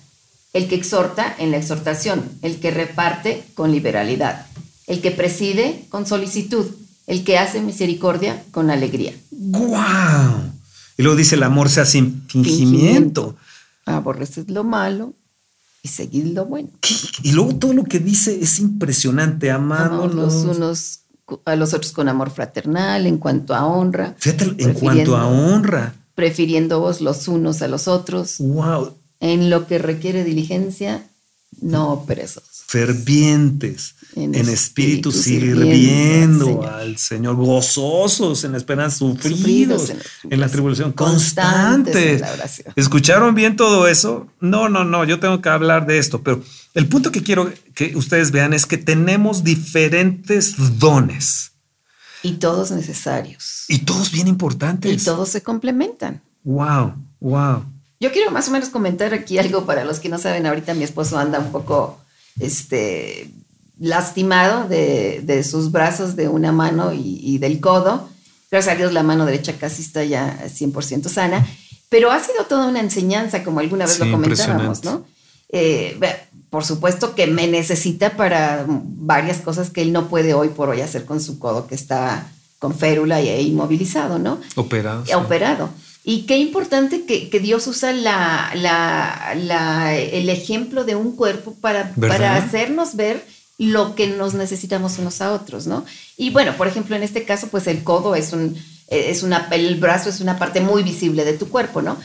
[0.54, 4.46] el que exhorta en la exhortación, el que reparte con liberalidad,
[4.88, 6.66] el que preside con solicitud,
[7.08, 9.14] el que hace misericordia con alegría.
[9.32, 10.52] ¡Guau!
[10.98, 13.36] Y luego dice el amor sea sin fingimiento.
[13.86, 15.14] Aborreced lo malo
[15.82, 16.70] y seguid lo bueno.
[17.24, 20.16] Y luego todo lo que dice es impresionante, amándonos.
[20.16, 20.98] los unos
[21.46, 24.16] a los otros con amor fraternal, en cuanto a honra.
[24.20, 28.36] Fíjate, en cuanto a honra prefiriéndoos los unos a los otros.
[28.40, 28.94] Wow.
[29.22, 31.08] En lo que requiere diligencia,
[31.62, 32.64] no perezosos.
[32.68, 37.36] Fervientes, en, espíritu, sirviendo, al, Señor.
[37.36, 39.92] gozosos en esperanza, sufridos,
[40.30, 42.22] en, la tribulación, constantes.
[42.76, 44.28] ¿Escucharon bien todo eso?
[44.40, 46.44] No, no, no, yo tengo que hablar de esto, pero
[46.74, 51.52] el punto que quiero que ustedes vean es que tenemos diferentes dones
[52.24, 53.66] y todos necesarios.
[53.68, 55.02] Y todos bien importantes.
[55.02, 56.22] Y todos se complementan.
[56.44, 57.66] Wow, wow.
[58.02, 60.48] Yo quiero más o menos comentar aquí algo para los que no saben.
[60.48, 62.00] Ahorita mi esposo anda un poco
[62.40, 63.30] este,
[63.80, 68.10] lastimado de, sus brazos, de una mano y, del codo.
[68.50, 71.48] Gracias a Dios la mano derecha casi está ya 100% sana.
[71.90, 75.06] Pero ha sido toda una enseñanza, como alguna vez lo comentábamos, ¿no?
[75.50, 76.00] Eh,
[76.50, 80.82] por supuesto que me necesita para varias cosas que él no puede hoy por hoy
[80.82, 84.40] hacer con su codo que está con férula e inmovilizado, ¿no?
[84.56, 85.04] Operado.
[85.16, 85.70] Operado.
[86.04, 92.36] Y qué importante que, Dios usa la, la, el ejemplo de un cuerpo para, para
[92.36, 93.24] hacernos ver
[93.60, 95.86] lo que nos necesitamos unos a otros, ¿no?
[96.18, 99.76] Y bueno, por ejemplo, en este caso, pues el codo es un, es una, el
[99.76, 101.96] brazo es una parte muy visible de tu cuerpo, ¿no?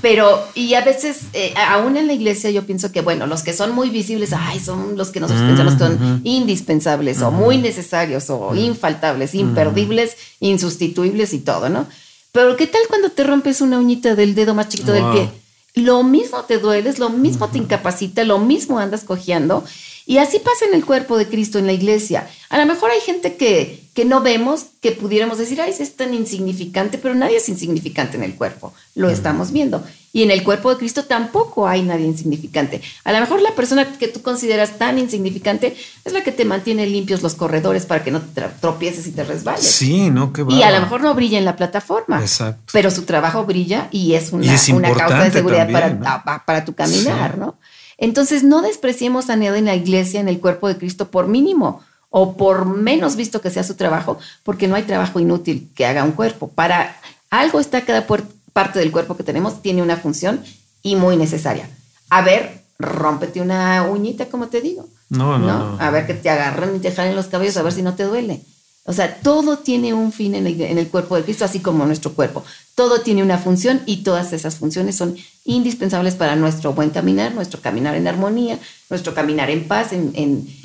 [0.00, 3.52] Pero, y a veces, eh, aún en la iglesia yo pienso que, bueno, los que
[3.52, 8.30] son muy visibles, ay, son los que nosotros pensamos que son indispensables o muy necesarios
[8.30, 11.86] o infaltables, imperdibles, insustituibles y todo, ¿no?
[12.34, 15.30] Pero ¿qué tal cuando te rompes una uñita del dedo más chiquito del pie?
[15.74, 19.62] Lo mismo te dueles, lo mismo te incapacita, lo mismo andas cojeando
[20.04, 22.28] y así pasa en el cuerpo de Cristo, en la iglesia.
[22.48, 26.12] A lo mejor hay gente que, que no vemos, que pudiéramos decir, ay, es tan
[26.12, 28.74] insignificante, pero nadie es insignificante en el cuerpo.
[28.96, 29.84] Lo estamos viendo.
[30.14, 32.80] Y en el cuerpo de Cristo tampoco hay nadie insignificante.
[33.02, 36.86] A lo mejor la persona que tú consideras tan insignificante es la que te mantiene
[36.86, 39.66] limpios los corredores para que no te tropieces y te resbales.
[39.66, 42.20] Sí, no, qué Y a lo mejor no brilla en la plataforma.
[42.20, 42.62] Exacto.
[42.72, 47.36] Pero su trabajo brilla y es una, una causa de seguridad para, para tu caminar,
[47.36, 47.56] ¿no?
[47.98, 51.82] Entonces, no despreciemos a nadie en la iglesia, en el cuerpo de Cristo, por mínimo
[52.10, 56.04] o por menos visto que sea su trabajo, porque no hay trabajo inútil que haga
[56.04, 56.46] un cuerpo.
[56.46, 56.94] Para
[57.30, 58.06] algo está cada
[58.54, 60.42] parte del cuerpo que tenemos, tiene una función
[60.82, 61.68] y muy necesaria.
[62.08, 64.88] A ver, rómpete una uñita, como te digo.
[65.10, 67.82] No, no, A ver que te agarren y te jalen los cabellos, a ver si
[67.82, 68.42] no te duele.
[68.86, 72.44] O sea, todo tiene un fin en el, cuerpo de Cristo, así como nuestro cuerpo.
[72.74, 77.62] Todo tiene una función y todas esas funciones son indispensables para nuestro buen caminar, nuestro
[77.62, 78.58] caminar en armonía,
[78.90, 80.12] nuestro caminar en paz, en,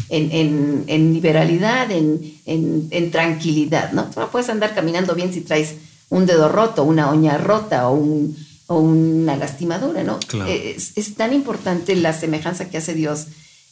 [0.10, 3.94] en, liberalidad, en, tranquilidad.
[3.94, 4.04] ¿no?
[4.06, 5.76] Tú no puedes andar caminando bien si traes
[6.10, 7.98] un dedo roto, una uña rota o,
[8.68, 10.04] una lastimadura.
[10.04, 10.20] ¿no?
[10.48, 13.28] Es, es tan importante la semejanza que hace Dios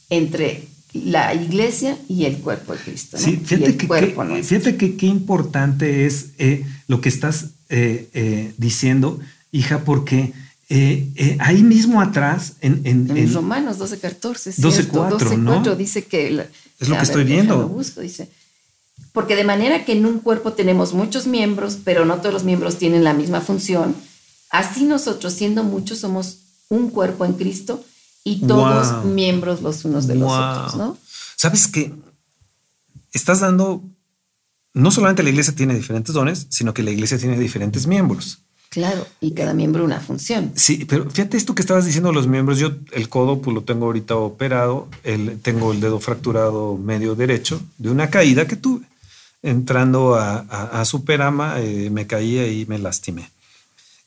[0.09, 3.17] entre la iglesia y el cuerpo de Cristo.
[3.17, 9.19] Sí, fíjate, que, fíjate que qué importante es eh, lo que estás eh, eh, diciendo,
[9.51, 10.33] hija, porque
[11.39, 15.75] ahí mismo atrás, en, en, Romanos 12, 14, 12, 4, ¿no?
[15.75, 16.45] dice que...
[16.79, 17.67] es lo que estoy viendo.
[17.69, 18.29] busco, dice,
[19.13, 22.77] porque de manera que en un cuerpo tenemos muchos miembros, pero no todos los miembros
[22.77, 23.95] tienen la misma función,
[24.49, 26.39] así nosotros, siendo muchos, somos
[26.69, 27.83] un cuerpo en Cristo
[28.23, 30.97] y todos miembros los unos de los otros, ¿no?
[31.35, 31.93] ¿Sabes qué?
[33.13, 33.83] Estás dando,
[34.73, 38.39] no solamente la iglesia tiene diferentes dones, sino que la iglesia tiene diferentes miembros.
[38.69, 40.51] Claro, y cada miembro una función.
[40.55, 42.59] Sí, pero fíjate esto que estabas diciendo los miembros.
[42.59, 47.61] Yo el codo pues lo tengo ahorita operado, el, tengo el dedo fracturado medio derecho
[47.77, 48.85] de una caída que tuve.
[49.43, 53.29] Entrando a, a, Superama eh, me caí y me lastimé.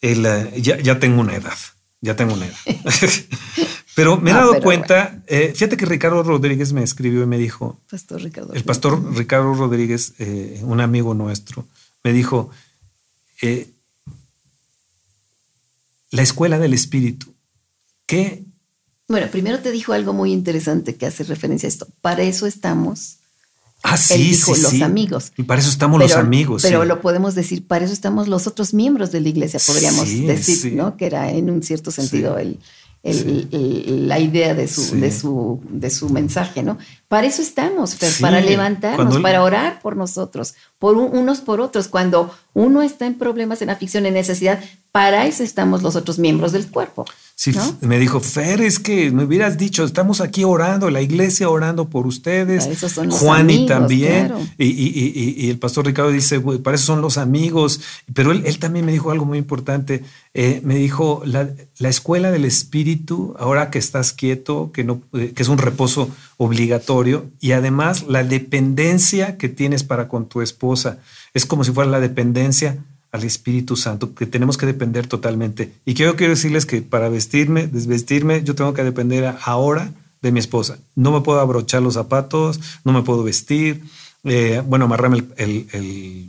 [0.00, 1.56] El, eh, ya, ya tengo una edad,
[2.00, 2.56] ya tengo una edad.
[3.94, 7.78] Pero me he dado cuenta, eh, fíjate que Ricardo Rodríguez me escribió y me dijo,
[7.90, 11.66] pastor Ricardo el pastor Ricardo Rodríguez, eh, un amigo nuestro,
[12.04, 12.50] me dijo,
[13.42, 13.68] eh,
[16.10, 17.34] la escuela del espíritu,
[18.06, 18.44] ¿qué?
[19.08, 21.88] Bueno, primero te dijo algo muy interesante que hace referencia a esto.
[22.00, 23.16] Para eso estamos.
[23.82, 25.32] Ah, sí, sí, los amigos.
[25.36, 26.62] Y para eso estamos los amigos.
[26.62, 30.74] Pero lo podemos decir, para eso estamos los otros miembros de la iglesia, podríamos decir,
[30.74, 30.96] ¿no?
[30.96, 32.58] Que era en un cierto sentido el,
[33.02, 36.76] la idea de su, de, su, de su mensaje, ¿no?
[37.08, 41.88] Para eso estamos, para levantarnos, para orar por nosotros, por unos por otros.
[41.88, 46.52] Cuando uno está en problemas, en afición, en necesidad, para eso estamos los otros miembros
[46.52, 47.06] del cuerpo.
[47.40, 51.88] Sí, me dijo, Fer, es que me hubieras dicho, estamos aquí orando, la iglesia orando
[51.88, 52.68] por ustedes.
[53.08, 54.30] Juan y también.
[54.58, 57.80] Y, el pastor Ricardo dice, para eso son los amigos.
[58.12, 60.04] Pero él, también me dijo algo muy importante.
[60.34, 65.42] Eh, me dijo, la, escuela del espíritu, ahora que estás quieto, que, no, eh, que
[65.42, 70.98] es un reposo obligatorio, y además la dependencia que tienes para con tu esposa.
[71.32, 75.72] Es como si fuera la dependencia al Espíritu Santo, que tenemos que depender totalmente.
[75.84, 79.92] Y quiero, quiero decirles que para vestirme, desvestirme, yo tengo que depender ahora
[80.22, 80.78] de mi esposa.
[80.94, 83.82] No me puedo abrochar los zapatos, no me puedo vestir.
[84.24, 86.28] Eh, bueno, amarrarme el,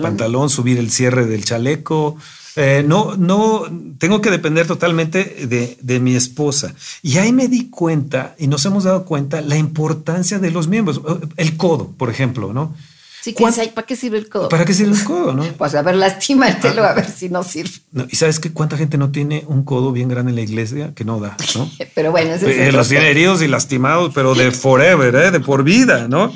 [0.00, 0.48] pantalón.
[0.48, 2.16] subir el cierre del chaleco.
[2.54, 3.64] Eh, no, no,
[3.98, 6.74] tengo que depender totalmente de, de, mi esposa.
[7.02, 11.00] Y ahí me di cuenta y nos hemos dado cuenta la importancia de los miembros.
[11.36, 12.74] El codo, por ejemplo, ¿no?
[13.22, 13.36] Sí,
[13.72, 14.48] ¿para qué sirve el codo?
[14.48, 15.44] ¿Para qué sirve el codo, no?
[15.56, 17.70] Pues a ver, lastímatelo a ver si no sirve.
[18.10, 18.52] ¿Y sabes qué?
[18.52, 21.70] ¿Cuánta gente no tiene un codo bien grande en la iglesia que no da, no?
[21.94, 25.30] pero bueno, ese es Los tiene heridos y lastimados, pero de forever, ¿eh?
[25.30, 26.32] de por vida, ¿no?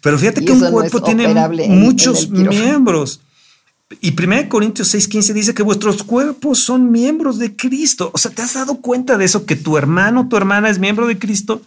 [0.00, 1.26] Pero fíjate que un cuerpo tiene
[1.66, 3.20] muchos miembros.
[4.00, 8.12] Y 1 Corintios 6:15 dice que vuestros cuerpos son miembros de Cristo.
[8.14, 9.44] O sea, ¿te has dado cuenta de eso?
[9.44, 11.62] Que tu hermano, tu hermana es miembro de Cristo.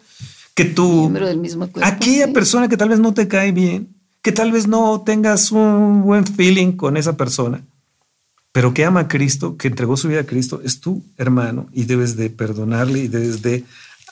[0.53, 1.01] Que tu...
[1.01, 1.89] Miembro del mismo cuerpo.
[1.89, 6.03] Aquella persona que tal vez no te cae bien que tal vez no tengas un
[6.03, 7.63] buen feeling con esa persona,
[8.51, 11.85] pero que ama a Cristo, que entregó su vida a Cristo, es tu hermano y
[11.85, 13.63] debes de perdonarle y debes de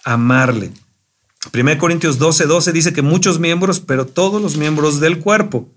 [0.04, 0.72] amarle.
[1.54, 5.70] 1 Corintios 12, 12 dice que muchos miembros, pero todos los miembros del cuerpo.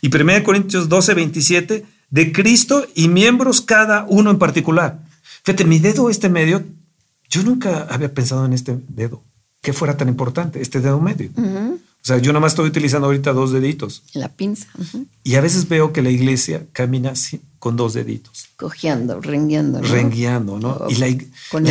[0.00, 5.00] Y 1 Corintios 12, 27, de Cristo y miembros cada uno en particular.
[5.44, 6.62] Fíjate, mi dedo este medio,
[7.28, 9.22] yo nunca había pensado en este dedo,
[9.62, 11.30] que fuera tan importante, este dedo medio.
[12.02, 14.04] O sea, yo nada más estoy utilizando ahorita dos deditos.
[14.14, 14.66] La pinza.
[15.22, 18.48] Y a veces veo que la iglesia camina así, con dos deditos.
[18.56, 19.82] Cojeando, rengueando.
[19.82, 20.86] Rengueando, ¿no?
[20.88, 21.08] y la,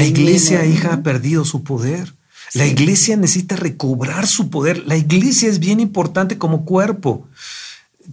[0.04, 2.14] iglesia, hija, ha perdido su poder.
[2.54, 4.86] La iglesia necesita recobrar su poder.
[4.88, 7.28] La iglesia es bien importante como cuerpo.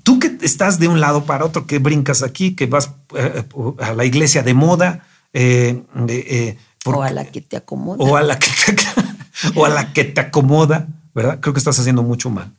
[0.03, 3.45] Tú que estás de un lado para otro, que brincas aquí, que vas eh,
[3.79, 5.07] a la iglesia de moda.
[5.35, 6.57] Eh, eh,
[6.87, 8.03] o a la que te acomoda.
[8.03, 8.51] O a la que
[9.55, 12.53] o a la que te acomoda Creo que estás haciendo mucho mal.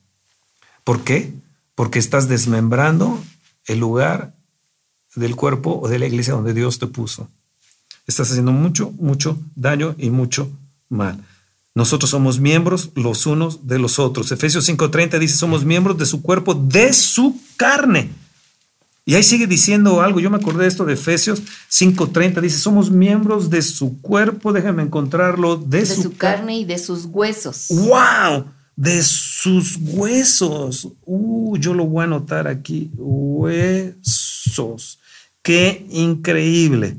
[0.84, 1.32] ¿Por qué?
[1.76, 3.22] Porque estás desmembrando
[3.68, 4.34] el lugar
[5.16, 7.30] del cuerpo o de la iglesia donde Dios te puso.
[8.08, 10.49] Estás haciendo mucho, mucho daño y mucho
[10.89, 11.24] mal.
[11.76, 14.32] Nosotros somos miembros los unos de los otros.
[14.32, 18.10] Efesios 5:30 dice, somos miembros de su cuerpo, de su carne.
[19.08, 22.91] Y ahí sigue diciendo algo, yo me acordé de esto de Efesios 5:30, dice, somos
[22.91, 27.68] miembros de su cuerpo, déjame encontrarlo, de, de su, carne y de sus huesos.
[27.70, 28.51] ¡Wow!
[28.76, 30.89] De sus huesos.
[31.05, 34.99] Uh, yo lo voy a anotar aquí, huesos.
[35.41, 36.97] Qué increíble.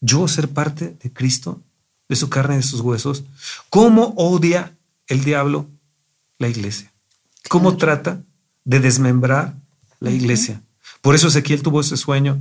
[0.00, 1.60] Yo ser parte de Cristo,
[2.08, 3.24] de su carne y de sus huesos.
[3.68, 4.76] ¿Cómo odia
[5.08, 5.66] el diablo
[6.38, 6.92] la iglesia?
[7.48, 8.22] ¿Cómo trata
[8.64, 9.56] de desmembrar
[9.98, 10.62] la iglesia?
[11.00, 12.40] Por eso Ezequiel tuvo ese sueño,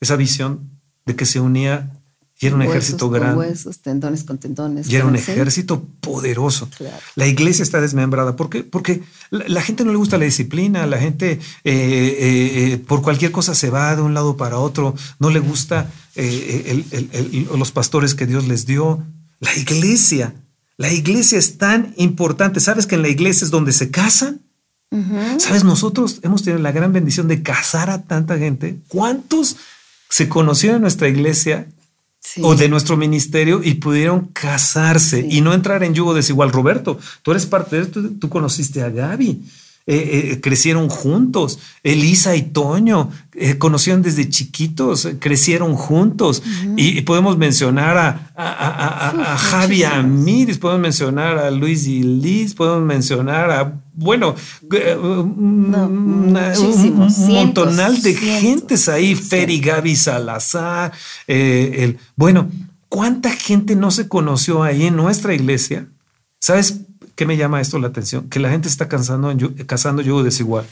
[0.00, 0.70] esa visión
[1.06, 1.92] de que se unía
[2.40, 3.38] Y era un ejército grande.
[3.38, 4.88] huesos, tendones con tendones.
[4.88, 6.68] Y era un ejército poderoso.
[7.14, 8.36] La iglesia está desmembrada.
[8.36, 8.64] ¿Por qué?
[8.64, 13.54] Porque la, gente no le gusta la disciplina, la gente eh, eh, por cualquier cosa
[13.54, 15.90] se va de un lado para otro, no le gusta
[17.56, 19.04] los pastores que Dios les dio.
[19.40, 20.34] La iglesia,
[20.78, 22.60] la iglesia es tan importante.
[22.60, 24.40] ¿Sabes que en la iglesia es donde se casan?
[25.38, 25.62] ¿Sabes?
[25.62, 28.80] Nosotros hemos tenido la gran bendición de casar a tanta gente.
[28.88, 29.56] ¿Cuántos
[30.08, 31.68] se conocieron en nuestra iglesia
[32.42, 36.50] o de nuestro ministerio y pudieron casarse y no entrar en yugo desigual?
[36.50, 39.44] Roberto, tú eres parte de esto, tú conociste a Gaby.
[39.92, 41.58] Eh, eh, crecieron juntos.
[41.82, 46.44] Elisa y Toño eh, conocieron desde chiquitos, crecieron juntos.
[46.76, 53.50] y, podemos mencionar a, a, Javi Amiris, podemos mencionar a Luis y Liz, podemos mencionar
[53.50, 54.36] a, bueno,
[55.02, 56.38] un,
[57.28, 60.92] montonal de gentes ahí, Fer y Gaby Salazar.
[61.26, 62.48] el, bueno,
[62.88, 65.88] ¿cuánta gente no se conoció ahí en nuestra iglesia?
[66.38, 66.82] ¿Sabes
[67.20, 68.30] ¿Qué me llama esto la atención?
[68.30, 70.64] Que la gente está cansando en, cazando yugo desigual.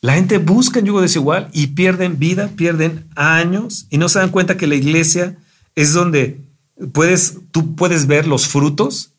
[0.00, 4.30] La gente busca en yugo desigual y pierden vida, pierden años y no se dan
[4.30, 5.38] cuenta que la iglesia
[5.76, 6.40] es donde
[6.92, 9.12] puedes, tú puedes ver los frutos.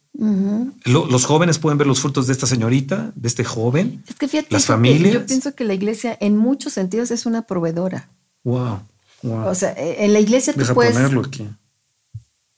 [0.84, 4.04] los jóvenes pueden ver los frutos de esta señorita, de este joven.
[4.10, 5.14] Es que fíjate, las familias.
[5.14, 8.10] Yo pienso que la iglesia en muchos sentidos es una proveedora.
[8.44, 8.82] Wow.
[9.24, 10.92] O sea, en la iglesia tú puedes.
[10.92, 11.48] ponerlo aquí.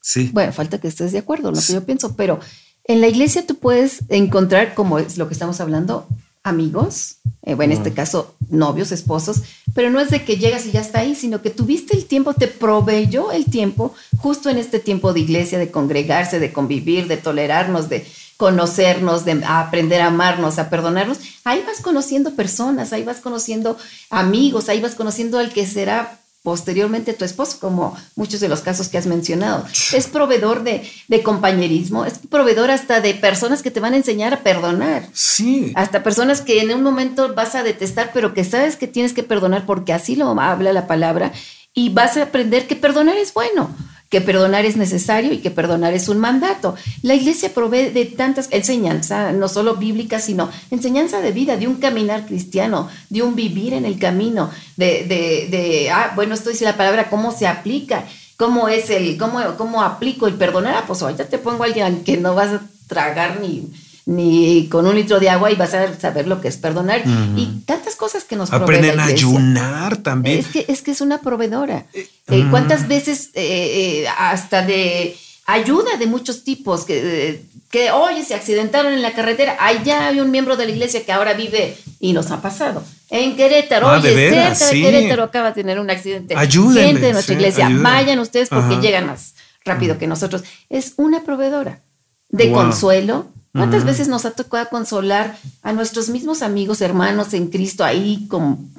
[0.01, 0.31] Sí.
[0.33, 2.39] Bueno, falta que estés de acuerdo, lo que yo pienso, pero
[2.88, 6.07] en la iglesia tú puedes encontrar, como es lo que estamos hablando,
[6.43, 9.41] amigos, eh, bueno, en este caso novios, esposos,
[9.73, 12.33] pero no es de que llegas y ya está ahí, sino que tuviste el tiempo,
[12.33, 17.17] te proveyó el tiempo justo en este tiempo de iglesia, de congregarse, de convivir, de
[17.17, 18.07] tolerarnos, de
[18.38, 21.19] conocernos, de aprender a amarnos, a perdonarnos.
[21.43, 23.77] Ahí vas conociendo personas, ahí vas conociendo
[24.09, 28.87] amigos, ahí vas conociendo al que será posteriormente tu esposo, como muchos de los casos
[28.87, 29.65] que has mencionado.
[29.91, 30.81] Es proveedor de,
[31.21, 35.09] compañerismo, es proveedor hasta de personas que te van a enseñar a perdonar.
[35.11, 35.73] Sí.
[35.75, 39.23] Hasta personas que en un momento vas a detestar, pero que sabes que tienes que
[39.23, 41.33] perdonar porque así lo habla la palabra
[41.73, 43.69] y vas a aprender que perdonar es bueno
[44.10, 46.76] que perdonar es necesario y que perdonar es un mandato.
[47.01, 51.76] La iglesia provee de tantas enseñanzas, no solo bíblicas, sino enseñanza de vida, de un
[51.76, 56.66] caminar cristiano, de un vivir en el camino, de, de, de ah, bueno, esto dice
[56.66, 58.05] la palabra, cómo se aplica,
[58.38, 60.76] cómo es el, cómo, cómo aplico el perdonar.
[60.76, 63.70] Ah, pues ahorita te pongo a alguien que no vas a tragar ni
[64.08, 67.03] ni con un litro de agua y vas a saber lo que es perdonar.
[67.36, 70.39] Y tantas cosas que nos Aprenden a ayunar también.
[70.39, 71.86] Es que, es que es una proveedora.
[71.93, 78.34] Eh, eh, ¿Cuántas veces eh, hasta de ayuda de muchos tipos que, que, oye, se
[78.34, 79.58] accidentaron en la carretera?
[79.60, 82.84] Allá hay un miembro de la iglesia que ahora vive y nos ha pasado.
[83.10, 86.34] En Querétaro, ah, oye, cerca de Querétaro acaba de tener un accidente.
[86.38, 89.34] Ayúdenme, Gente de nuestra iglesia, vayan ustedes porque llegan más
[89.66, 90.45] rápido que nosotros.
[90.70, 91.82] Es una proveedora
[92.30, 93.28] de consuelo,
[93.58, 98.72] ¿Cuántas veces nos ha tocado consolar a nuestros mismos amigos, hermanos en Cristo, ahí con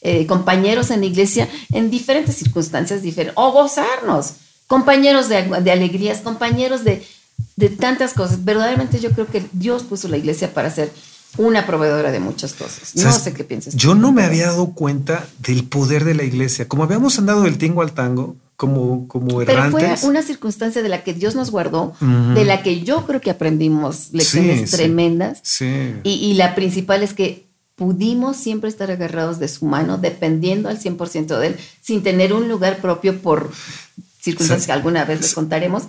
[0.00, 4.34] eh, compañeros en la iglesia, en diferentes circunstancias diferentes, o gozarnos,
[4.66, 5.36] compañeros de,
[5.70, 7.06] alegrías, compañeros de,
[7.56, 8.44] de tantas cosas.
[8.44, 10.92] Verdaderamente yo creo que Dios puso la iglesia para ser
[11.38, 12.96] una proveedora de muchas cosas.
[12.96, 13.74] No sé qué piensas.
[13.76, 16.66] Yo no me había dado cuenta del poder de la iglesia.
[16.66, 19.80] Como habíamos andado del tingo al tango, como, como errantes.
[19.80, 23.20] Pero fue una circunstancia de la que Dios nos guardó, de la que yo creo
[23.20, 25.40] que aprendimos lecciones tremendas.
[25.42, 25.94] Sí.
[26.02, 31.38] Y, la principal es que pudimos siempre estar agarrados de su mano, dependiendo al 100%
[31.38, 33.50] de él, sin tener un lugar propio por
[34.20, 35.84] circunstancias que alguna vez les contaremos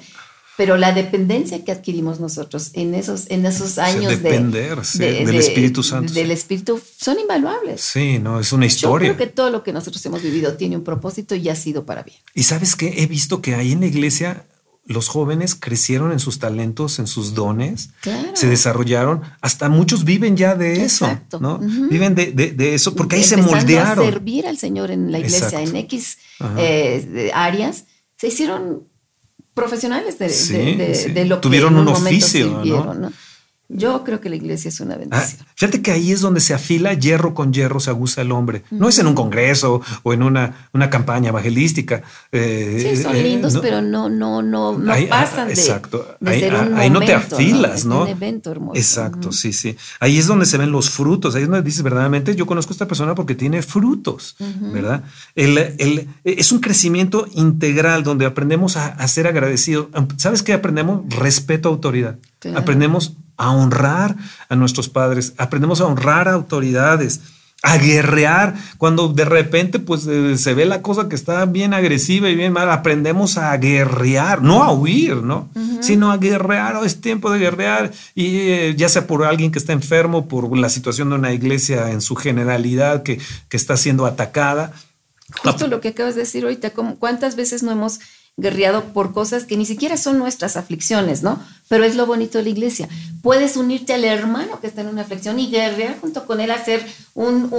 [0.58, 6.12] pero la dependencia que adquirimos nosotros en esos, en esos años de, del Espíritu Santo.
[6.12, 7.80] Del Espíritu son invaluables.
[7.80, 9.10] Sí, no, es una historia.
[9.10, 11.86] Yo creo que todo lo que nosotros hemos vivido tiene un propósito y ha sido
[11.86, 12.18] para bien.
[12.34, 14.46] Y sabes que he visto que ahí en la iglesia
[14.88, 17.92] los jóvenes crecieron en sus talentos, en sus dones,
[18.34, 21.08] se desarrollaron, hasta muchos viven ya de eso,
[21.40, 21.60] ¿no?
[21.60, 24.08] Viven de, de, eso porque ahí se moldearon.
[24.08, 26.18] A servir al Señor en la iglesia, en X
[26.58, 27.84] eh, áreas,
[28.18, 28.88] se hicieron
[29.58, 33.12] profesionales de, lo que Tuvieron un oficio, ¿no?
[33.70, 35.46] Yo creo que la iglesia es una ah, bendición.
[35.56, 38.64] fíjate que ahí es donde se afila hierro con hierro, se aguza el hombre.
[38.72, 42.02] No es en un congreso o en una, una campaña evangelística.
[42.32, 46.16] Eh, sí, son eh, lindos, pero no, no, no, no pasan de, exacto.
[46.26, 48.04] ahí, no te afilas, ¿no?
[48.04, 48.78] un evento hermoso.
[48.78, 49.76] Exacto, sí, sí.
[50.00, 51.36] Ahí es donde se ven los frutos.
[51.36, 54.38] Ahí es donde dices, verdaderamente, yo conozco a esta persona porque tiene frutos,
[54.72, 55.04] ¿verdad?
[55.36, 59.88] El, es un crecimiento integral donde aprendemos a, a ser agradecidos.
[60.16, 61.02] ¿Sabes qué aprendemos?
[61.14, 62.18] Respeto a autoridad.
[62.56, 64.16] Aprendemos a honrar
[64.50, 67.22] a nuestros padres, aprendemos a honrar a autoridades.
[67.64, 72.30] a guerrear, cuando de repente pues eh, se ve la cosa que está bien agresiva
[72.30, 75.50] y bien mal, aprendemos a guerrear, no a huir, ¿no?
[75.82, 79.58] Sino a guerrear, oh, es tiempo de guerrear y eh, ya sea por alguien que
[79.58, 83.20] está enfermo, por la situación de una iglesia en su generalidad que,
[83.50, 84.74] que está siendo atacada.
[85.44, 88.00] Justo lo que acabas de decir ahorita, ¿cuántas veces no hemos
[88.40, 91.44] guerreado por cosas que ni siquiera son nuestras aflicciones, ¿no?
[91.68, 92.88] Pero es lo bonito de la iglesia.
[93.24, 96.86] Puedes unirte al hermano que está en una aflicción y guerrear junto con él, hacer
[97.16, 97.52] un,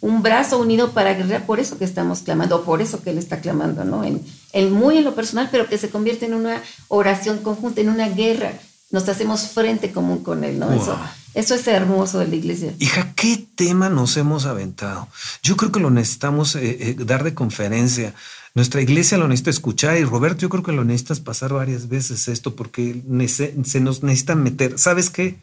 [0.00, 3.40] un, brazo unido para guerrear por eso que estamos clamando, por eso que él está
[3.40, 4.04] clamando, ¿no?
[4.04, 7.88] En, en, muy en lo personal, pero que se convierte en una oración conjunta, en
[7.88, 8.52] una guerra.
[8.92, 10.72] Nos hacemos frente común con él, ¿no?
[10.72, 10.96] Eso,
[11.34, 12.72] eso es hermoso de la iglesia.
[12.78, 15.08] Hija, ¿qué tema nos hemos aventado?
[15.42, 18.14] Yo creo que lo necesitamos eh, eh, dar de conferencia.
[18.56, 22.26] Nuestra iglesia lo necesita escuchar y Roberto, yo creo que lo necesitas pasar varias veces
[22.26, 24.78] esto porque se nos necesita meter.
[24.78, 25.36] ¿Sabes qué?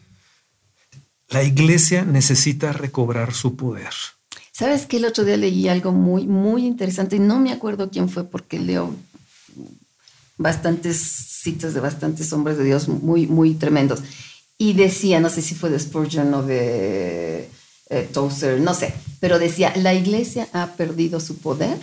[1.30, 3.94] La iglesia necesita recobrar su poder.
[4.52, 4.98] ¿Sabes qué?
[4.98, 8.58] El otro día leí algo muy, muy interesante y no me acuerdo quién fue porque
[8.58, 8.96] leo
[10.40, 14.00] bastantes citas de bastantes hombres de Dios muy, muy tremendos.
[14.58, 17.48] Y decía, no sé si fue de Spurgeon o de
[17.92, 21.78] eh, Tozer, no sé, pero decía, la iglesia ha perdido su poder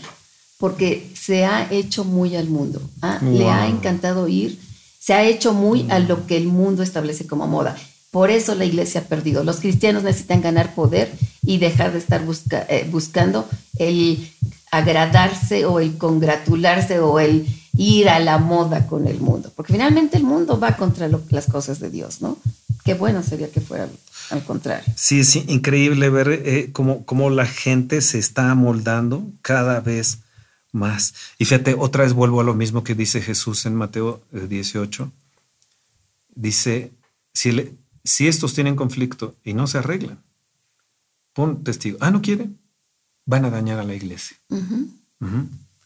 [0.60, 2.82] porque se ha hecho muy al mundo.
[3.00, 3.18] ¿ah?
[3.22, 4.60] Le ha encantado ir,
[5.00, 7.76] se ha hecho muy a lo que el mundo establece como moda.
[8.10, 9.42] Por eso la iglesia ha perdido.
[9.42, 11.10] Los cristianos necesitan ganar poder
[11.42, 12.22] y dejar de estar
[12.68, 13.48] eh, buscando
[13.78, 14.30] el
[14.70, 17.46] agradarse o el congratularse o el
[17.76, 19.50] ir a la moda con el mundo.
[19.56, 22.36] Porque finalmente el mundo va contra las cosas de Dios, ¿no?
[22.84, 23.88] Qué bueno sería que fuera
[24.30, 24.92] al contrario.
[24.94, 30.18] Sí, es increíble ver eh, cómo, cómo la gente se está amoldando cada vez
[30.72, 31.14] más.
[31.38, 35.02] Y fíjate, otra vez vuelvo a lo mismo que dice Jesús en Mateo 18.
[35.04, 35.06] Eh,
[36.34, 36.92] dice,
[37.32, 40.22] si, si estos tienen conflicto y no se arreglan,
[41.32, 41.98] pon testigo.
[42.00, 42.58] Ah, ¿no quieren?
[43.26, 44.36] Van a dañar a la iglesia.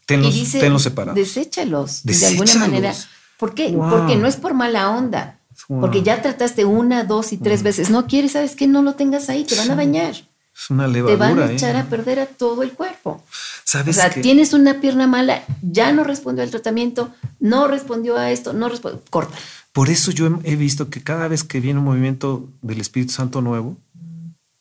[0.05, 1.15] Tenlos, separados.
[1.15, 2.93] Deséchalos, de alguna manera.
[3.37, 3.69] ¿Por qué?
[3.71, 5.39] Porque no es por mala onda.
[5.67, 7.89] Porque ya trataste una, dos y tres veces.
[7.89, 8.67] No quieres, ¿sabes qué?
[8.67, 10.15] No lo tengas ahí, te van a bañar.
[10.55, 11.27] Es una levadura.
[11.27, 11.55] Te van a ¿eh?
[11.55, 13.23] echar a perder a todo el cuerpo.
[13.63, 18.31] ¿Sabes o sea, tienes una pierna mala, ya no respondió al tratamiento, no respondió a
[18.31, 19.35] esto, no respondió, corta.
[19.73, 23.41] Por eso yo he visto que cada vez que viene un movimiento del Espíritu Santo
[23.41, 23.75] nuevo,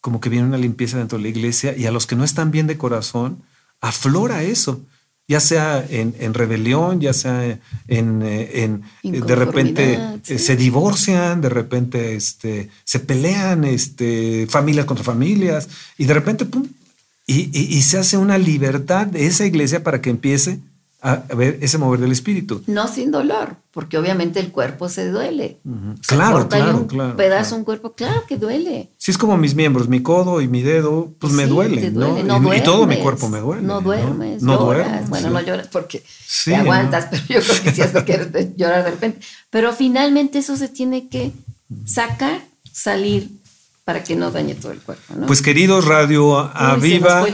[0.01, 2.51] como que viene una limpieza dentro de la iglesia y a los que no están
[2.51, 3.43] bien de corazón,
[3.81, 4.81] aflora eso
[5.27, 7.59] ya sea en, rebelión, ya sea
[7.89, 9.99] en, eh, de repente
[10.29, 16.45] eh, se divorcian, de repente este, se pelean este, familias contra familias y de repente,
[16.45, 16.66] pum,
[17.27, 20.61] y, se hace una libertad de esa iglesia para que empiece
[21.05, 22.63] a ver ese mover del espíritu.
[22.67, 25.59] No sin dolor, porque obviamente el cuerpo se duele.
[26.07, 27.15] Claro, claro, un claro.
[27.15, 28.91] Pedazo un cuerpo, claro que duele.
[28.97, 32.55] Si es como mis miembros, mi codo y mi dedo, pues me duelen, ¿no?
[32.55, 33.61] y, todo mi cuerpo me duele.
[33.61, 35.11] No duermes, no, lloras.
[35.11, 36.03] bueno, no lloras porque
[36.47, 39.21] te aguantas, pero yo creo que sí hasta quieres llorar de repente.
[39.51, 41.33] Pero finalmente eso se tiene que
[41.85, 42.41] sacar,
[42.73, 43.29] salir
[43.85, 45.14] para que no dañe todo el cuerpo.
[45.26, 47.26] Pues queridos Radio Aviva,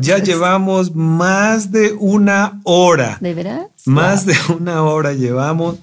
[0.00, 3.18] ya llevamos más de una hora.
[3.20, 3.68] ¿De verdad?
[3.86, 5.76] Más de una hora llevamos.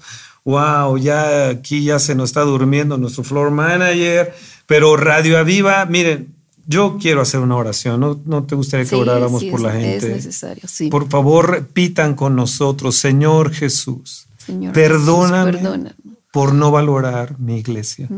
[0.44, 4.34] Wow, ya aquí ya se nos está durmiendo nuestro floor manager,
[4.66, 6.34] pero Radio Aviva, miren,
[6.66, 9.96] yo quiero hacer una oración, ¿no, no te gustaría que oráramos por la gente?
[9.98, 10.88] Es necesario, sí.
[10.88, 14.26] Por favor, repitan con nosotros, Señor Jesús,
[14.72, 18.08] perdóname, perdóname por no valorar mi iglesia.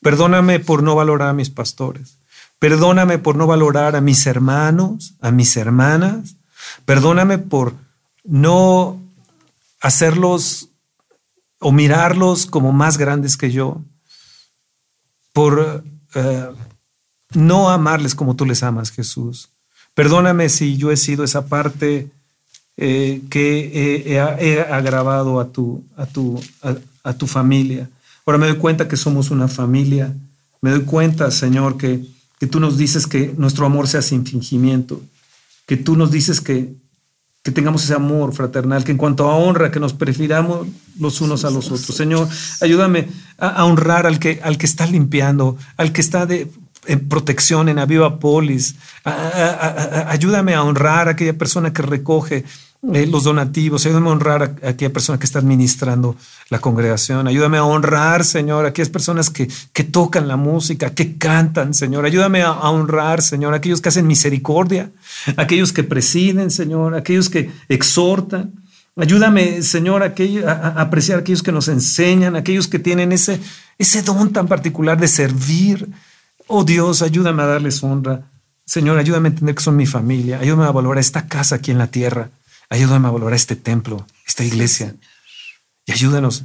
[0.00, 2.18] Perdóname por no valorar a mis pastores.
[2.60, 6.36] Perdóname por no valorar a mis hermanos, a mis hermanas.
[6.84, 7.74] Perdóname por
[8.24, 9.02] no
[9.80, 10.68] hacerlos
[11.58, 13.82] o mirarlos como más grandes que yo.
[15.32, 16.48] Por eh,
[17.34, 19.50] no amarles como tú les amas, Jesús.
[19.92, 22.10] Perdóname si yo he sido esa parte
[22.76, 26.76] eh, que he, agravado a tu, a tu, a
[27.14, 27.88] tu familia.
[28.24, 30.12] Ahora me doy cuenta que somos una familia.
[30.60, 32.04] Me doy cuenta, Señor, que,
[32.40, 35.00] que tú nos dices que nuestro amor sea sin fingimiento,
[35.66, 36.74] que tú nos dices que,
[37.46, 40.66] que tengamos ese amor fraternal, que en cuanto a honra, que nos prefiramos
[40.98, 41.96] los unos a los otros.
[41.96, 42.28] Señor,
[42.60, 46.50] ayúdame a, honrar al que, al que está limpiando, al que está de,
[46.86, 48.74] en protección en Aviva Polis.
[49.04, 52.44] ayúdame a honrar a aquella persona que recoge
[52.92, 56.16] eh, los donativos, ayúdame a honrar a, aquella persona que está administrando
[56.50, 61.16] la congregación, ayúdame a honrar, Señor, a aquellas personas que, que tocan la música, que
[61.16, 64.90] cantan, Señor, ayúdame a, honrar, Señor, a aquellos que hacen misericordia,
[65.36, 68.52] aquellos que presiden, Señor, aquellos que exhortan.
[68.96, 70.14] Ayúdame, Señor, a,
[70.50, 73.40] a, apreciar a aquellos que nos enseñan, aquellos que tienen ese,
[73.78, 75.88] ese don tan particular de servir.
[76.46, 78.22] Oh Dios, ayúdame a darles honra
[78.66, 80.40] Señor, ayúdame a entender que son mi familia.
[80.40, 82.30] Ayúdame a valorar esta casa aquí en la tierra.
[82.68, 84.96] Ayúdame a valorar este templo, esta iglesia.
[85.86, 86.44] Y ayúdanos,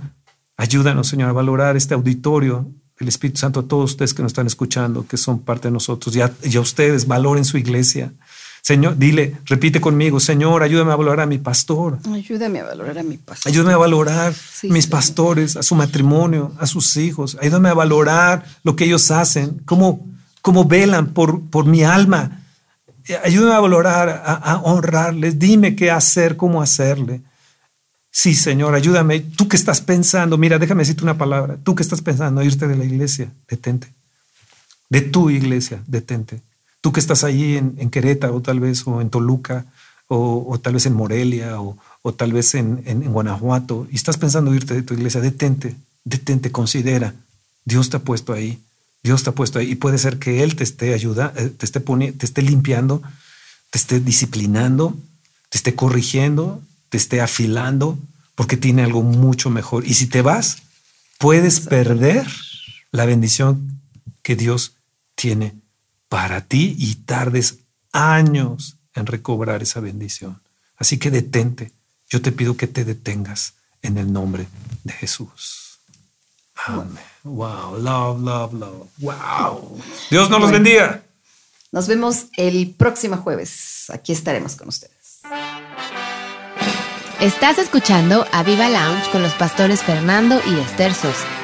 [0.58, 4.46] ayúdanos, Señor, a valorar este auditorio del Espíritu Santo a todos ustedes que nos están
[4.46, 6.16] escuchando, que son parte de nosotros.
[6.16, 8.14] Y a, ustedes, valoren su iglesia.
[8.62, 11.98] Señor, dile, repite conmigo, Señor, ayúdame a valorar a mi pastor.
[12.14, 13.52] Ayúdame a valorar a mi pastor.
[13.52, 17.38] Ayúdame a valorar a mis pastores, a su matrimonio, a sus hijos.
[17.42, 20.08] Ayúdame a valorar lo que ellos hacen, cómo,
[20.44, 22.41] cómo velan por, por mi alma.
[23.24, 25.40] Ayúdame a valorar, a, honrarles.
[25.40, 27.22] Dime qué hacer, cómo hacerle.
[28.12, 29.20] Sí, Señor, ayúdame.
[29.22, 31.58] Tú que estás pensando, mira, déjame decirte una palabra.
[31.64, 33.88] Tú que estás pensando irte de la iglesia, detente.
[34.90, 36.42] De tu iglesia, detente.
[36.82, 39.66] Tú que estás allí en, en Querétaro, tal vez, en Toluca,
[40.14, 41.78] o, tal vez en Morelia, o,
[42.14, 47.14] tal vez en, en, Guanajuato, y estás pensando irte de tu iglesia, detente, detente, considera.
[47.64, 48.60] Dios te ha puesto ahí.
[49.04, 49.72] Dios te ha puesto ahí.
[49.72, 53.02] Y puede ser que Él te esté ayudando, eh, te esté poniendo, te esté limpiando,
[53.70, 54.98] te esté disciplinando,
[55.50, 57.98] te esté corrigiendo, te esté afilando,
[58.36, 59.86] porque tiene algo mucho mejor.
[59.86, 60.58] Y si te vas,
[61.18, 62.28] puedes perder
[62.92, 63.82] la bendición
[64.22, 64.74] que Dios
[65.16, 65.56] tiene
[66.10, 67.60] para ti y tardes
[67.92, 70.42] años en recobrar esa bendición.
[70.78, 71.72] Así que detente.
[72.10, 74.48] Yo te pido que te detengas en el nombre
[74.84, 75.61] de Jesús.
[76.66, 77.04] Amén.
[77.24, 78.88] Wow, love, love, love.
[79.00, 79.80] Wow.
[80.10, 81.04] Dios nos los bendiga.
[81.72, 83.90] Nos vemos el próximo jueves.
[83.90, 85.22] Aquí estaremos con ustedes.
[87.20, 91.41] Estás escuchando a Viva Lounge con los pastores Fernando y Esther Sosa.